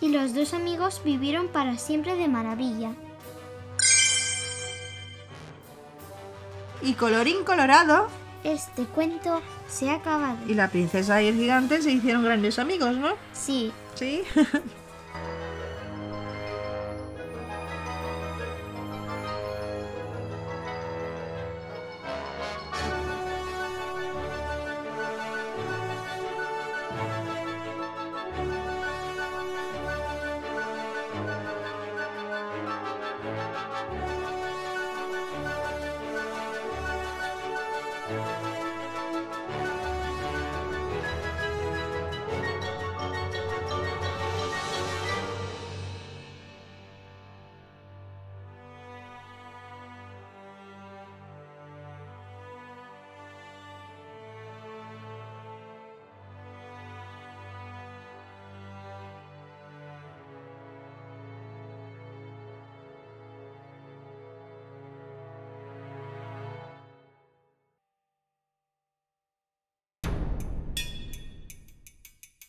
Y 0.00 0.08
los 0.08 0.34
dos 0.34 0.54
amigos 0.54 1.02
vivieron 1.04 1.48
para 1.48 1.76
siempre 1.76 2.16
de 2.16 2.28
maravilla. 2.28 2.92
Y 6.82 6.94
colorín 6.94 7.44
colorado, 7.44 8.08
Este 8.46 8.84
cuento 8.84 9.42
se 9.68 9.90
ha 9.90 9.94
acabado. 9.94 10.38
y 10.46 10.54
la 10.54 10.68
princesa 10.68 11.20
y 11.20 11.26
el 11.28 11.34
gigante 11.36 11.82
se 11.82 11.90
hicieron 11.90 12.22
grandes 12.24 12.58
amigos, 12.58 12.96
¿no? 12.96 13.14
Sí, 13.32 13.72
Sí. 13.94 14.22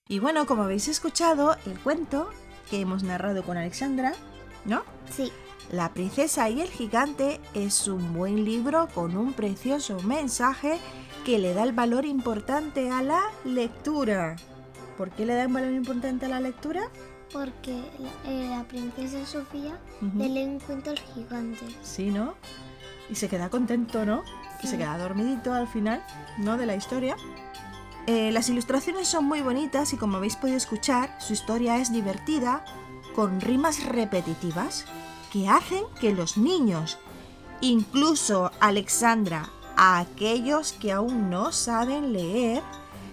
Y 0.07 0.19
bueno, 0.19 0.45
como 0.45 0.63
habéis 0.63 0.87
escuchado, 0.87 1.57
el 1.65 1.77
cuento 1.79 2.29
que 2.69 2.79
hemos 2.81 3.03
narrado 3.03 3.43
con 3.43 3.57
Alexandra, 3.57 4.13
¿no? 4.65 4.83
sí. 5.09 5.31
La 5.69 5.91
princesa 5.93 6.49
y 6.49 6.61
el 6.61 6.69
gigante 6.69 7.41
es 7.53 7.89
un 7.89 8.13
buen 8.13 8.45
libro 8.45 8.87
con 8.95 9.17
un 9.17 9.33
precioso 9.33 9.99
mensaje 9.99 10.79
que 11.25 11.39
le 11.39 11.53
da 11.53 11.63
el 11.63 11.73
valor 11.73 12.05
importante 12.05 12.89
a 12.89 13.01
la 13.03 13.21
lectura. 13.43 14.37
¿Por 14.97 15.09
qué 15.11 15.25
le 15.25 15.35
da 15.35 15.45
un 15.47 15.51
valor 15.51 15.73
importante 15.73 16.25
a 16.25 16.29
la 16.29 16.39
lectura? 16.39 16.83
Porque 17.33 17.73
la, 17.99 18.31
eh, 18.31 18.47
la 18.49 18.63
princesa 18.63 19.25
Sofía 19.25 19.77
le 20.15 20.29
lee 20.29 20.43
un 20.45 20.59
cuento 20.61 20.91
al 20.91 20.99
gigante. 20.99 21.65
Sí, 21.83 22.11
¿no? 22.11 22.35
Y 23.09 23.15
se 23.15 23.27
queda 23.27 23.49
contento, 23.49 24.05
¿no? 24.05 24.23
Que 24.61 24.67
se 24.67 24.71
Sí. 24.73 24.77
queda 24.77 24.97
dormidito 24.97 25.53
al 25.53 25.67
final, 25.67 26.01
¿no? 26.37 26.55
De 26.55 26.65
la 26.65 26.77
historia. 26.77 27.17
Eh, 28.07 28.31
las 28.31 28.47
ilustraciones 28.47 29.09
son 29.09 29.25
muy 29.25 29.41
bonitas 29.41 29.91
y 29.91 29.97
como 29.97 30.15
habéis 30.15 30.37
podido 30.37 30.55
escuchar, 30.55 31.13
su 31.19 31.33
historia 31.33 31.77
es 31.77 31.91
divertida, 31.91 32.63
con 33.13 33.41
rimas 33.41 33.83
repetitivas, 33.83 34.85
que 35.31 35.49
hacen 35.49 35.83
que 35.99 36.13
los 36.13 36.37
niños, 36.37 36.99
incluso 37.59 38.49
Alexandra, 38.61 39.49
a 39.75 39.99
aquellos 39.99 40.71
que 40.71 40.93
aún 40.93 41.29
no 41.29 41.51
saben 41.51 42.13
leer, 42.13 42.63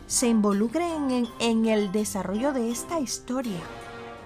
se 0.06 0.28
involucren 0.28 1.10
en, 1.10 1.28
en 1.40 1.66
el 1.66 1.90
desarrollo 1.90 2.52
de 2.52 2.70
esta 2.70 3.00
historia. 3.00 3.60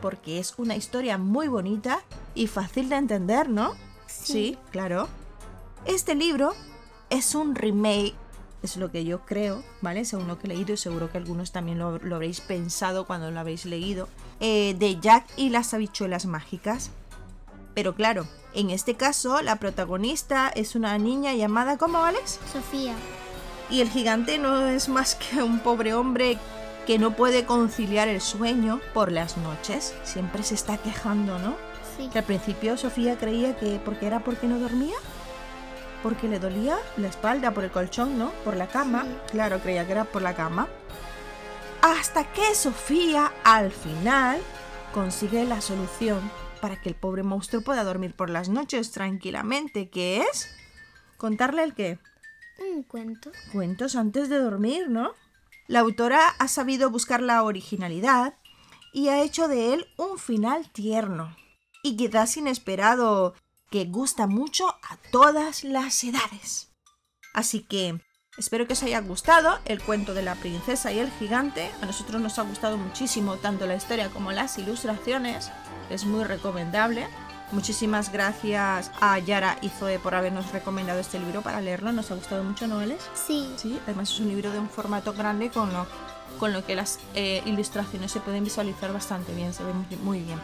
Porque 0.02 0.38
es 0.38 0.52
una 0.58 0.76
historia 0.76 1.16
muy 1.16 1.48
bonita 1.48 2.02
y 2.34 2.46
fácil 2.46 2.90
de 2.90 2.96
entender, 2.96 3.48
¿no? 3.48 3.72
Sí, 4.06 4.58
claro. 4.70 5.08
Este 5.86 6.14
libro 6.14 6.52
es 7.08 7.34
un 7.34 7.54
remake 7.54 8.14
es 8.62 8.76
lo 8.76 8.90
que 8.90 9.04
yo 9.04 9.20
creo, 9.24 9.62
¿vale? 9.80 10.04
Según 10.04 10.28
lo 10.28 10.38
que 10.38 10.46
he 10.46 10.50
leído 10.50 10.72
y 10.72 10.76
seguro 10.76 11.10
que 11.10 11.18
algunos 11.18 11.52
también 11.52 11.78
lo, 11.78 11.98
lo 11.98 12.16
habréis 12.16 12.40
pensado 12.40 13.06
cuando 13.06 13.30
lo 13.30 13.40
habéis 13.40 13.64
leído, 13.64 14.08
eh, 14.40 14.74
de 14.78 14.98
Jack 15.00 15.26
y 15.36 15.50
las 15.50 15.74
habichuelas 15.74 16.26
mágicas. 16.26 16.90
Pero 17.74 17.94
claro, 17.94 18.26
en 18.54 18.70
este 18.70 18.94
caso 18.94 19.40
la 19.42 19.56
protagonista 19.56 20.48
es 20.48 20.74
una 20.74 20.98
niña 20.98 21.34
llamada, 21.34 21.76
¿cómo, 21.78 21.98
Alex? 21.98 22.40
Sofía. 22.52 22.94
Y 23.70 23.80
el 23.80 23.90
gigante 23.90 24.38
no 24.38 24.66
es 24.66 24.88
más 24.88 25.14
que 25.14 25.42
un 25.42 25.60
pobre 25.60 25.94
hombre 25.94 26.38
que 26.86 26.98
no 26.98 27.14
puede 27.14 27.44
conciliar 27.44 28.08
el 28.08 28.20
sueño 28.20 28.80
por 28.94 29.12
las 29.12 29.36
noches. 29.36 29.94
Siempre 30.04 30.42
se 30.42 30.54
está 30.54 30.78
quejando, 30.78 31.38
¿no? 31.38 31.54
Sí. 31.96 32.08
Que 32.08 32.20
al 32.20 32.24
principio 32.24 32.76
Sofía 32.78 33.18
creía 33.18 33.56
que 33.56 33.78
porque 33.84 34.06
era 34.06 34.20
porque 34.20 34.46
no 34.46 34.58
dormía, 34.58 34.96
porque 36.02 36.28
le 36.28 36.38
dolía 36.38 36.76
la 36.96 37.08
espalda 37.08 37.52
por 37.52 37.64
el 37.64 37.70
colchón, 37.70 38.18
¿no? 38.18 38.30
Por 38.44 38.56
la 38.56 38.68
cama. 38.68 39.04
Sí. 39.04 39.32
Claro, 39.32 39.60
creía 39.60 39.86
que 39.86 39.92
era 39.92 40.04
por 40.04 40.22
la 40.22 40.34
cama. 40.34 40.68
Hasta 41.82 42.24
que 42.32 42.54
Sofía 42.54 43.32
al 43.44 43.70
final 43.70 44.40
consigue 44.92 45.44
la 45.44 45.60
solución 45.60 46.30
para 46.60 46.80
que 46.80 46.88
el 46.88 46.94
pobre 46.94 47.22
monstruo 47.22 47.62
pueda 47.62 47.84
dormir 47.84 48.14
por 48.14 48.30
las 48.30 48.48
noches 48.48 48.90
tranquilamente, 48.90 49.90
que 49.90 50.18
es 50.18 50.48
contarle 51.16 51.62
el 51.62 51.74
qué? 51.74 51.98
Un 52.58 52.82
cuento. 52.82 53.30
cuentos 53.52 53.94
antes 53.94 54.28
de 54.28 54.38
dormir, 54.38 54.88
¿no? 54.88 55.12
La 55.68 55.80
autora 55.80 56.28
ha 56.38 56.48
sabido 56.48 56.90
buscar 56.90 57.20
la 57.20 57.42
originalidad 57.42 58.34
y 58.92 59.08
ha 59.08 59.22
hecho 59.22 59.46
de 59.46 59.74
él 59.74 59.86
un 59.96 60.18
final 60.18 60.68
tierno 60.70 61.36
y 61.82 61.96
quizás 61.96 62.36
inesperado 62.36 63.34
que 63.70 63.84
gusta 63.84 64.26
mucho 64.26 64.68
a 64.68 64.96
todas 65.12 65.64
las 65.64 66.02
edades. 66.04 66.68
Así 67.34 67.60
que 67.62 68.00
espero 68.38 68.66
que 68.66 68.72
os 68.72 68.82
haya 68.82 69.00
gustado 69.00 69.58
el 69.64 69.82
cuento 69.82 70.14
de 70.14 70.22
la 70.22 70.34
princesa 70.34 70.92
y 70.92 70.98
el 70.98 71.10
gigante. 71.18 71.70
A 71.82 71.86
nosotros 71.86 72.20
nos 72.20 72.38
ha 72.38 72.42
gustado 72.42 72.76
muchísimo 72.78 73.36
tanto 73.36 73.66
la 73.66 73.74
historia 73.76 74.08
como 74.10 74.32
las 74.32 74.58
ilustraciones. 74.58 75.50
Es 75.90 76.04
muy 76.04 76.24
recomendable. 76.24 77.06
Muchísimas 77.50 78.12
gracias 78.12 78.90
a 79.00 79.18
Yara 79.18 79.56
y 79.62 79.70
Zoe 79.70 79.98
por 79.98 80.14
habernos 80.14 80.52
recomendado 80.52 81.00
este 81.00 81.18
libro 81.18 81.40
para 81.40 81.62
leerlo. 81.62 81.92
Nos 81.92 82.10
ha 82.10 82.14
gustado 82.14 82.44
mucho, 82.44 82.66
¿no, 82.66 82.78
Alex? 82.78 83.02
Sí. 83.14 83.50
Sí, 83.56 83.78
además 83.84 84.10
es 84.10 84.20
un 84.20 84.28
libro 84.28 84.50
de 84.52 84.58
un 84.58 84.68
formato 84.68 85.14
grande 85.14 85.48
con 85.50 85.72
lo, 85.72 85.86
con 86.38 86.52
lo 86.52 86.64
que 86.66 86.74
las 86.76 86.98
eh, 87.14 87.42
ilustraciones 87.46 88.12
se 88.12 88.20
pueden 88.20 88.44
visualizar 88.44 88.92
bastante 88.92 89.34
bien, 89.34 89.54
se 89.54 89.64
ven 89.64 89.76
muy- 89.78 89.96
muy 89.96 90.20
bien. 90.20 90.38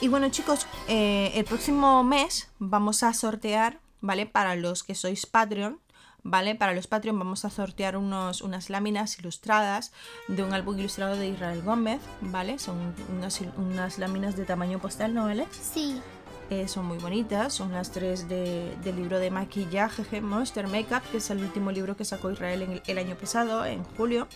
Y 0.00 0.08
bueno 0.08 0.28
chicos, 0.30 0.66
eh, 0.88 1.32
el 1.34 1.44
próximo 1.44 2.02
mes 2.04 2.48
vamos 2.58 3.02
a 3.02 3.12
sortear, 3.12 3.80
¿vale? 4.00 4.24
Para 4.26 4.56
los 4.56 4.82
que 4.82 4.94
sois 4.94 5.26
Patreon, 5.26 5.78
¿vale? 6.22 6.54
Para 6.54 6.72
los 6.72 6.86
Patreon 6.86 7.18
vamos 7.18 7.44
a 7.44 7.50
sortear 7.50 7.96
unos, 7.98 8.40
unas 8.40 8.70
láminas 8.70 9.18
ilustradas 9.18 9.92
de 10.28 10.42
un 10.42 10.54
álbum 10.54 10.78
ilustrado 10.78 11.16
de 11.16 11.28
Israel 11.28 11.62
Gómez, 11.62 12.00
¿vale? 12.22 12.58
Son 12.58 12.94
unas, 13.14 13.40
unas 13.58 13.98
láminas 13.98 14.36
de 14.36 14.46
tamaño 14.46 14.78
postal, 14.78 15.12
¿no, 15.12 15.26
Alex? 15.26 15.54
Sí. 15.74 16.00
Eh, 16.48 16.66
son 16.66 16.86
muy 16.86 16.98
bonitas, 16.98 17.52
son 17.52 17.70
las 17.72 17.92
tres 17.92 18.26
de- 18.28 18.74
del 18.82 18.96
libro 18.96 19.18
de 19.18 19.30
maquillaje 19.30 20.20
Monster 20.22 20.66
Makeup, 20.66 21.02
que 21.12 21.18
es 21.18 21.30
el 21.30 21.38
último 21.44 21.70
libro 21.72 21.94
que 21.96 22.04
sacó 22.06 22.30
Israel 22.30 22.62
en 22.62 22.72
el, 22.72 22.82
el 22.86 22.98
año 22.98 23.16
pasado, 23.16 23.64
en 23.66 23.84
julio. 23.84 24.26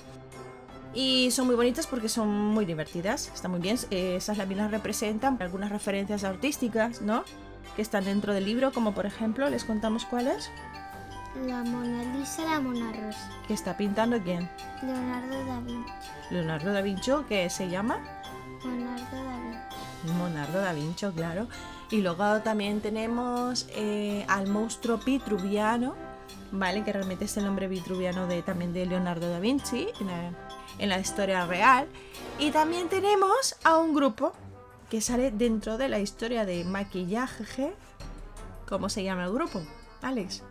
Y 0.94 1.30
son 1.32 1.46
muy 1.46 1.56
bonitas 1.56 1.86
porque 1.86 2.08
son 2.08 2.28
muy 2.28 2.64
divertidas, 2.64 3.30
están 3.34 3.50
muy 3.50 3.60
bien. 3.60 3.76
Eh, 3.90 4.16
esas 4.16 4.38
láminas 4.38 4.70
representan 4.70 5.36
algunas 5.40 5.70
referencias 5.70 6.22
artísticas, 6.24 7.02
¿no? 7.02 7.24
Que 7.74 7.82
están 7.82 8.04
dentro 8.04 8.32
del 8.32 8.44
libro, 8.44 8.72
como 8.72 8.94
por 8.94 9.04
ejemplo, 9.04 9.48
les 9.50 9.64
contamos 9.64 10.04
cuáles. 10.04 10.50
La 11.46 11.64
Mona 11.64 12.04
Lisa, 12.16 12.44
la 12.44 12.60
Mona 12.60 12.92
Rosa. 12.92 13.28
Que 13.48 13.54
está 13.54 13.76
pintando 13.76 14.22
quién? 14.22 14.48
Leonardo 14.82 15.44
da 15.46 15.60
Vinci. 15.60 15.92
Leonardo 16.30 16.72
da 16.72 16.80
Vinci, 16.80 17.10
que 17.28 17.50
se 17.50 17.68
llama 17.68 17.98
Leonardo 18.62 19.24
da 19.24 19.40
Vinci. 19.40 19.58
Leonardo 20.06 20.60
da 20.60 20.72
Vinci, 20.72 21.06
claro. 21.08 21.48
Y 21.90 22.02
luego 22.02 22.40
también 22.42 22.80
tenemos 22.80 23.66
eh, 23.70 24.24
al 24.28 24.46
monstruo 24.46 24.98
Vitruviano, 24.98 25.96
¿vale? 26.54 26.84
Que 26.84 26.92
realmente 26.92 27.26
es 27.26 27.36
el 27.36 27.44
nombre 27.44 27.68
Vitruviano 27.68 28.26
de, 28.26 28.42
también 28.42 28.72
de 28.72 28.86
Leonardo 28.86 29.28
da 29.28 29.40
Vinci 29.40 29.88
en 30.00 30.06
la, 30.06 30.30
en 30.78 30.88
la 30.88 30.98
historia 30.98 31.46
real. 31.46 31.86
Y 32.38 32.50
también 32.50 32.88
tenemos 32.88 33.56
a 33.64 33.76
un 33.76 33.94
grupo 33.94 34.32
que 34.90 35.00
sale 35.00 35.30
dentro 35.30 35.76
de 35.76 35.88
la 35.88 35.98
historia 35.98 36.44
de 36.44 36.64
maquillaje. 36.64 37.74
¿Cómo 38.68 38.88
se 38.88 39.02
llama 39.02 39.24
el 39.24 39.32
grupo? 39.32 39.60
Alex. 40.02 40.42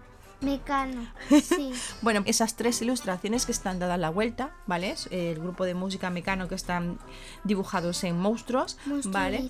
Mecano. 0.41 1.07
Sí. 1.29 1.71
Bueno, 2.01 2.21
esas 2.25 2.55
tres 2.55 2.81
ilustraciones 2.81 3.45
que 3.45 3.53
están 3.53 3.79
dadas 3.79 3.97
la 3.99 4.09
vuelta, 4.09 4.51
¿vale? 4.67 4.95
El 5.09 5.39
grupo 5.39 5.63
de 5.63 5.73
música 5.73 6.09
mecano 6.09 6.47
que 6.47 6.55
están 6.55 6.99
dibujados 7.43 8.03
en 8.03 8.19
monstruos, 8.19 8.77
¿vale? 9.05 9.49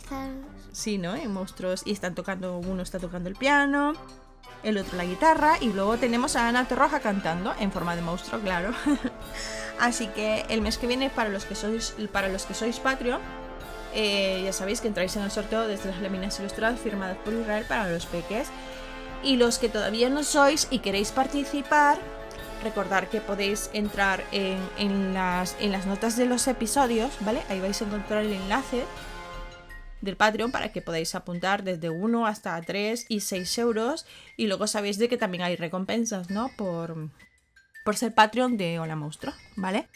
Sí, 0.72 0.98
¿no? 0.98 1.16
En 1.16 1.34
monstruos 1.34 1.82
y 1.86 1.92
están 1.92 2.14
tocando, 2.14 2.58
uno 2.58 2.84
está 2.84 3.00
tocando 3.00 3.30
el 3.30 3.36
piano, 3.36 3.94
el 4.64 4.78
otro 4.78 4.98
la 4.98 5.06
guitarra 5.06 5.58
y 5.60 5.74
luego 5.74 5.98
tenemos 5.98 6.36
a 6.36 6.48
Ana 6.48 6.68
Torroja 6.68 7.00
cantando 7.00 7.54
en 7.60 7.72
forma 7.72 7.96
de 7.96 8.02
monstruo, 8.02 8.42
claro. 8.42 8.74
Así 9.80 10.08
que 10.08 10.46
el 10.50 10.62
mes 10.62 10.78
que 10.78 10.88
viene 10.88 11.10
para 11.10 11.30
los 11.30 11.46
que 11.46 11.56
sois 11.56 11.96
para 12.12 12.30
los 12.30 12.46
que 12.46 12.54
sois 12.54 12.80
Patreon 12.80 13.22
eh, 13.94 14.42
ya 14.44 14.54
sabéis 14.54 14.82
que 14.82 14.88
entráis 14.88 15.16
en 15.16 15.24
el 15.24 15.32
sorteo 15.32 15.68
de 15.68 15.76
estas 15.76 16.00
láminas 16.02 16.40
ilustradas 16.40 16.80
firmadas 16.80 17.18
por 17.18 17.34
Israel 17.34 17.66
para 17.68 17.88
los 17.90 18.06
peques. 18.06 18.48
Y 19.24 19.38
los 19.38 19.58
que 19.60 19.70
todavía 19.70 20.10
no 20.10 20.24
sois 20.24 20.68
y 20.70 20.80
queréis 20.80 21.12
participar, 21.12 21.98
recordar 22.64 23.08
que 23.08 23.22
podéis 23.22 23.70
entrar 23.74 24.24
en, 24.32 24.58
en 24.78 25.14
las, 25.14 25.56
en 25.60 25.72
las 25.72 25.86
notas 25.86 26.18
de 26.18 26.26
los 26.26 26.48
episodios, 26.48 27.12
¿vale? 27.22 27.42
Ahí 27.50 27.62
vais 27.62 27.82
a 27.82 27.86
encontrar 27.86 28.24
el 28.24 28.34
enlace 28.34 28.84
del 30.04 30.18
Patreon 30.18 30.52
para 30.52 30.72
que 30.72 30.82
podáis 30.82 31.16
apuntar 31.16 31.64
desde 31.64 31.90
1 31.90 32.28
hasta 32.28 32.62
3 32.62 33.06
y 33.10 33.22
6 33.22 33.58
euros. 33.58 34.06
Y 34.38 34.48
luego 34.48 34.68
sabéis 34.68 34.98
de 34.98 35.10
que 35.10 35.18
también 35.18 35.44
hay 35.44 35.56
recompensas, 35.56 36.30
¿no? 36.30 36.52
Por, 36.58 37.10
por 37.86 37.96
ser 37.96 38.14
Patreon 38.14 38.58
de 38.58 38.80
Hola 38.80 38.96
Monstruo, 38.96 39.34
¿vale? 39.56 39.88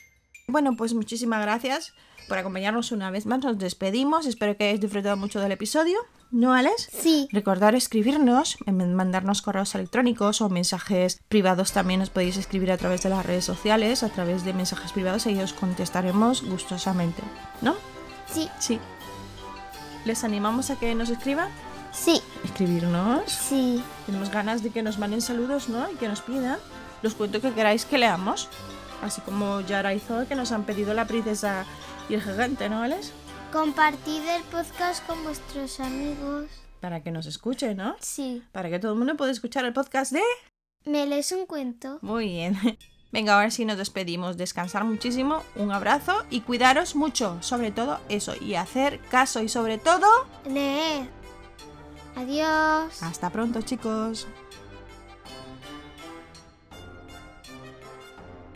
Bueno, 0.47 0.75
pues 0.77 0.93
muchísimas 0.93 1.41
gracias 1.41 1.93
por 2.29 2.37
acompañarnos 2.37 2.91
una 2.93 3.11
vez 3.11 3.25
más. 3.25 3.43
Nos 3.43 3.57
despedimos. 3.57 4.25
Espero 4.25 4.55
que 4.55 4.63
hayáis 4.63 4.79
disfrutado 4.81 5.17
mucho 5.17 5.39
del 5.41 5.51
episodio. 5.51 5.97
¿No, 6.31 6.53
Alex? 6.53 6.89
Sí. 6.91 7.27
Recordar 7.31 7.73
escribirnos, 7.75 8.57
en- 8.65 8.93
mandarnos 8.95 9.41
correos 9.41 9.75
electrónicos 9.75 10.41
o 10.41 10.49
mensajes 10.49 11.21
privados 11.29 11.71
también 11.71 12.01
os 12.01 12.09
podéis 12.09 12.35
escribir 12.37 12.71
a 12.71 12.77
través 12.77 13.01
de 13.03 13.09
las 13.09 13.25
redes 13.25 13.45
sociales, 13.45 14.03
a 14.03 14.09
través 14.09 14.43
de 14.43 14.53
mensajes 14.53 14.91
privados 14.91 15.25
y 15.27 15.39
os 15.41 15.53
contestaremos 15.53 16.43
gustosamente, 16.43 17.21
¿no? 17.61 17.75
Sí. 18.29 18.49
Sí. 18.59 18.77
¿Les 20.07 20.23
animamos 20.23 20.69
a 20.69 20.79
que 20.79 20.95
nos 20.95 21.09
escriban? 21.09 21.51
Sí. 21.91 22.21
Escribirnos. 22.45 23.29
Sí. 23.29 23.83
Tenemos 24.05 24.31
ganas 24.31 24.63
de 24.63 24.69
que 24.69 24.81
nos 24.81 24.99
manden 24.99 25.19
saludos, 25.19 25.67
¿no? 25.67 25.91
Y 25.91 25.95
que 25.95 26.07
nos 26.07 26.21
pidan 26.21 26.59
los 27.01 27.13
cuentos 27.13 27.41
que 27.41 27.51
queráis 27.51 27.83
que 27.83 27.97
leamos. 27.97 28.47
Así 29.01 29.19
como 29.19 29.59
Yara 29.59 29.93
y 29.93 29.99
Zoe 29.99 30.25
que 30.25 30.35
nos 30.35 30.53
han 30.53 30.63
pedido 30.63 30.93
la 30.93 31.07
princesa 31.07 31.65
y 32.07 32.13
el 32.13 32.21
gigante, 32.21 32.69
¿no, 32.69 32.83
Alex? 32.83 33.11
Compartid 33.51 34.25
el 34.29 34.43
podcast 34.43 35.05
con 35.05 35.21
vuestros 35.25 35.81
amigos. 35.81 36.45
Para 36.79 37.03
que 37.03 37.11
nos 37.11 37.25
escuchen, 37.25 37.75
¿no? 37.75 37.97
Sí. 37.99 38.41
Para 38.53 38.69
que 38.69 38.79
todo 38.79 38.93
el 38.93 38.97
mundo 38.97 39.17
pueda 39.17 39.33
escuchar 39.33 39.65
el 39.65 39.73
podcast 39.73 40.13
de... 40.13 40.21
¿Me 40.85 41.05
lees 41.05 41.33
un 41.33 41.45
cuento? 41.45 41.99
Muy 42.01 42.29
bien. 42.29 42.57
Venga, 43.11 43.35
ahora 43.35 43.51
sí 43.51 43.65
nos 43.65 43.77
despedimos. 43.77 44.37
Descansar 44.37 44.83
muchísimo, 44.83 45.43
un 45.55 45.71
abrazo 45.71 46.25
y 46.29 46.41
cuidaros 46.41 46.95
mucho. 46.95 47.37
Sobre 47.41 47.71
todo 47.71 47.99
eso. 48.09 48.33
Y 48.39 48.55
hacer 48.55 48.99
caso 49.09 49.41
y 49.41 49.49
sobre 49.49 49.77
todo... 49.77 50.07
Leer. 50.45 51.09
Adiós. 52.15 53.03
Hasta 53.03 53.29
pronto, 53.29 53.61
chicos. 53.61 54.27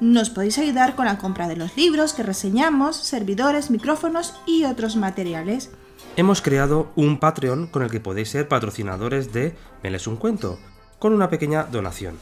Nos 0.00 0.28
podéis 0.28 0.58
ayudar 0.58 0.94
con 0.94 1.06
la 1.06 1.16
compra 1.16 1.48
de 1.48 1.56
los 1.56 1.74
libros 1.74 2.12
que 2.12 2.22
reseñamos, 2.22 2.96
servidores, 2.96 3.70
micrófonos 3.70 4.34
y 4.44 4.64
otros 4.64 4.96
materiales. 4.96 5.70
Hemos 6.16 6.42
creado 6.42 6.92
un 6.96 7.18
Patreon 7.18 7.66
con 7.66 7.82
el 7.82 7.90
que 7.90 8.00
podéis 8.00 8.28
ser 8.28 8.46
patrocinadores 8.46 9.32
de 9.32 9.56
Me 9.82 9.90
lees 9.90 10.06
un 10.06 10.16
cuento, 10.16 10.58
con 10.98 11.14
una 11.14 11.30
pequeña 11.30 11.64
donación. 11.64 12.18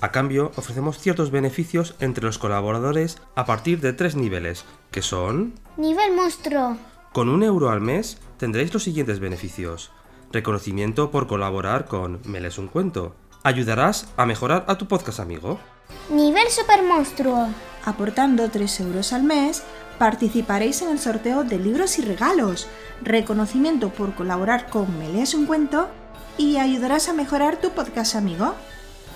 A 0.00 0.12
cambio, 0.12 0.52
ofrecemos 0.54 0.98
ciertos 0.98 1.32
beneficios 1.32 1.96
entre 1.98 2.24
los 2.24 2.38
colaboradores 2.38 3.18
a 3.34 3.46
partir 3.46 3.80
de 3.80 3.92
tres 3.92 4.14
niveles, 4.14 4.64
que 4.92 5.02
son... 5.02 5.54
Nivel 5.76 6.14
monstruo. 6.14 6.76
Con 7.12 7.28
un 7.28 7.42
euro 7.42 7.70
al 7.70 7.80
mes 7.80 8.18
tendréis 8.36 8.72
los 8.72 8.84
siguientes 8.84 9.18
beneficios. 9.18 9.90
Reconocimiento 10.30 11.10
por 11.10 11.26
colaborar 11.26 11.86
con 11.86 12.20
Me 12.24 12.40
lees 12.40 12.58
un 12.58 12.68
cuento. 12.68 13.16
Ayudarás 13.42 14.12
a 14.16 14.24
mejorar 14.24 14.64
a 14.68 14.78
tu 14.78 14.86
podcast 14.86 15.18
amigo. 15.18 15.58
Nivel 16.10 16.48
super 16.48 16.82
monstruo. 16.82 17.48
Aportando 17.84 18.48
3 18.48 18.80
euros 18.80 19.12
al 19.12 19.24
mes, 19.24 19.62
participaréis 19.98 20.80
en 20.80 20.88
el 20.88 20.98
sorteo 20.98 21.44
de 21.44 21.58
libros 21.58 21.98
y 21.98 22.02
regalos, 22.02 22.66
reconocimiento 23.02 23.90
por 23.90 24.14
colaborar 24.14 24.70
con 24.70 24.98
Me 24.98 25.08
lees 25.10 25.34
un 25.34 25.44
cuento 25.44 25.88
y 26.38 26.56
ayudarás 26.56 27.08
a 27.10 27.12
mejorar 27.12 27.60
tu 27.60 27.70
podcast 27.70 28.14
amigo. 28.14 28.54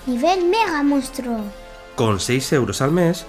Nivel 0.05 0.45
mega 0.45 0.83
monstruo. 0.83 1.39
Con 1.95 2.19
6 2.19 2.53
euros 2.53 2.81
al 2.81 2.91
mes 2.91 3.25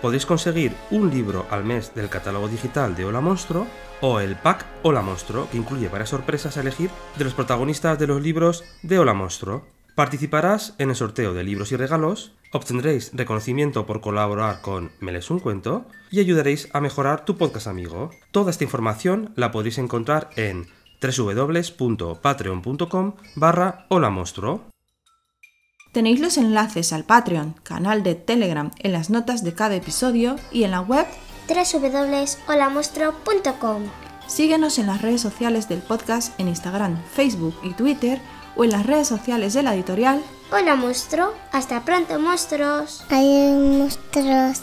podéis 0.00 0.24
conseguir 0.24 0.72
un 0.92 1.10
libro 1.10 1.44
al 1.50 1.64
mes 1.64 1.94
del 1.96 2.08
catálogo 2.08 2.46
digital 2.46 2.94
de 2.94 3.04
Hola 3.04 3.20
Monstruo 3.20 3.66
o 4.00 4.20
el 4.20 4.36
pack 4.36 4.64
Hola 4.84 5.02
Monstruo, 5.02 5.48
que 5.50 5.56
incluye 5.56 5.88
varias 5.88 6.10
sorpresas 6.10 6.56
a 6.56 6.60
elegir 6.60 6.90
de 7.16 7.24
los 7.24 7.34
protagonistas 7.34 7.98
de 7.98 8.06
los 8.06 8.22
libros 8.22 8.64
de 8.82 8.98
Hola 9.00 9.14
Monstruo. 9.14 9.77
Participarás 9.98 10.74
en 10.78 10.90
el 10.90 10.94
sorteo 10.94 11.34
de 11.34 11.42
libros 11.42 11.72
y 11.72 11.76
regalos, 11.76 12.30
obtendréis 12.52 13.10
reconocimiento 13.14 13.84
por 13.84 14.00
colaborar 14.00 14.60
con 14.60 14.92
Me 15.00 15.10
lees 15.10 15.28
un 15.28 15.40
cuento 15.40 15.86
y 16.12 16.20
ayudaréis 16.20 16.68
a 16.72 16.80
mejorar 16.80 17.24
tu 17.24 17.36
podcast 17.36 17.66
amigo. 17.66 18.10
Toda 18.30 18.52
esta 18.52 18.62
información 18.62 19.32
la 19.34 19.50
podréis 19.50 19.78
encontrar 19.78 20.30
en 20.36 20.68
www.patreon.com 21.02 23.16
barra 23.34 23.86
Hola 23.88 24.10
Monstruo. 24.10 24.70
Tenéis 25.90 26.20
los 26.20 26.36
enlaces 26.36 26.92
al 26.92 27.02
Patreon, 27.02 27.56
canal 27.64 28.04
de 28.04 28.14
Telegram, 28.14 28.70
en 28.78 28.92
las 28.92 29.10
notas 29.10 29.42
de 29.42 29.54
cada 29.54 29.74
episodio 29.74 30.36
y 30.52 30.62
en 30.62 30.70
la 30.70 30.80
web 30.80 31.06
www.holamonstruo.com. 31.48 33.82
Síguenos 34.28 34.78
en 34.78 34.86
las 34.86 35.02
redes 35.02 35.22
sociales 35.22 35.68
del 35.68 35.80
podcast 35.80 36.38
en 36.38 36.46
Instagram, 36.46 37.02
Facebook 37.14 37.56
y 37.64 37.72
Twitter 37.72 38.20
o 38.58 38.64
en 38.64 38.70
las 38.72 38.84
redes 38.84 39.08
sociales 39.08 39.54
de 39.54 39.62
la 39.62 39.74
editorial 39.74 40.22
Hola 40.50 40.76
monstruo. 40.76 41.34
Hasta 41.52 41.84
pronto 41.84 42.18
monstruos. 42.18 43.04
Hay 43.10 43.52
monstruos. 43.52 44.62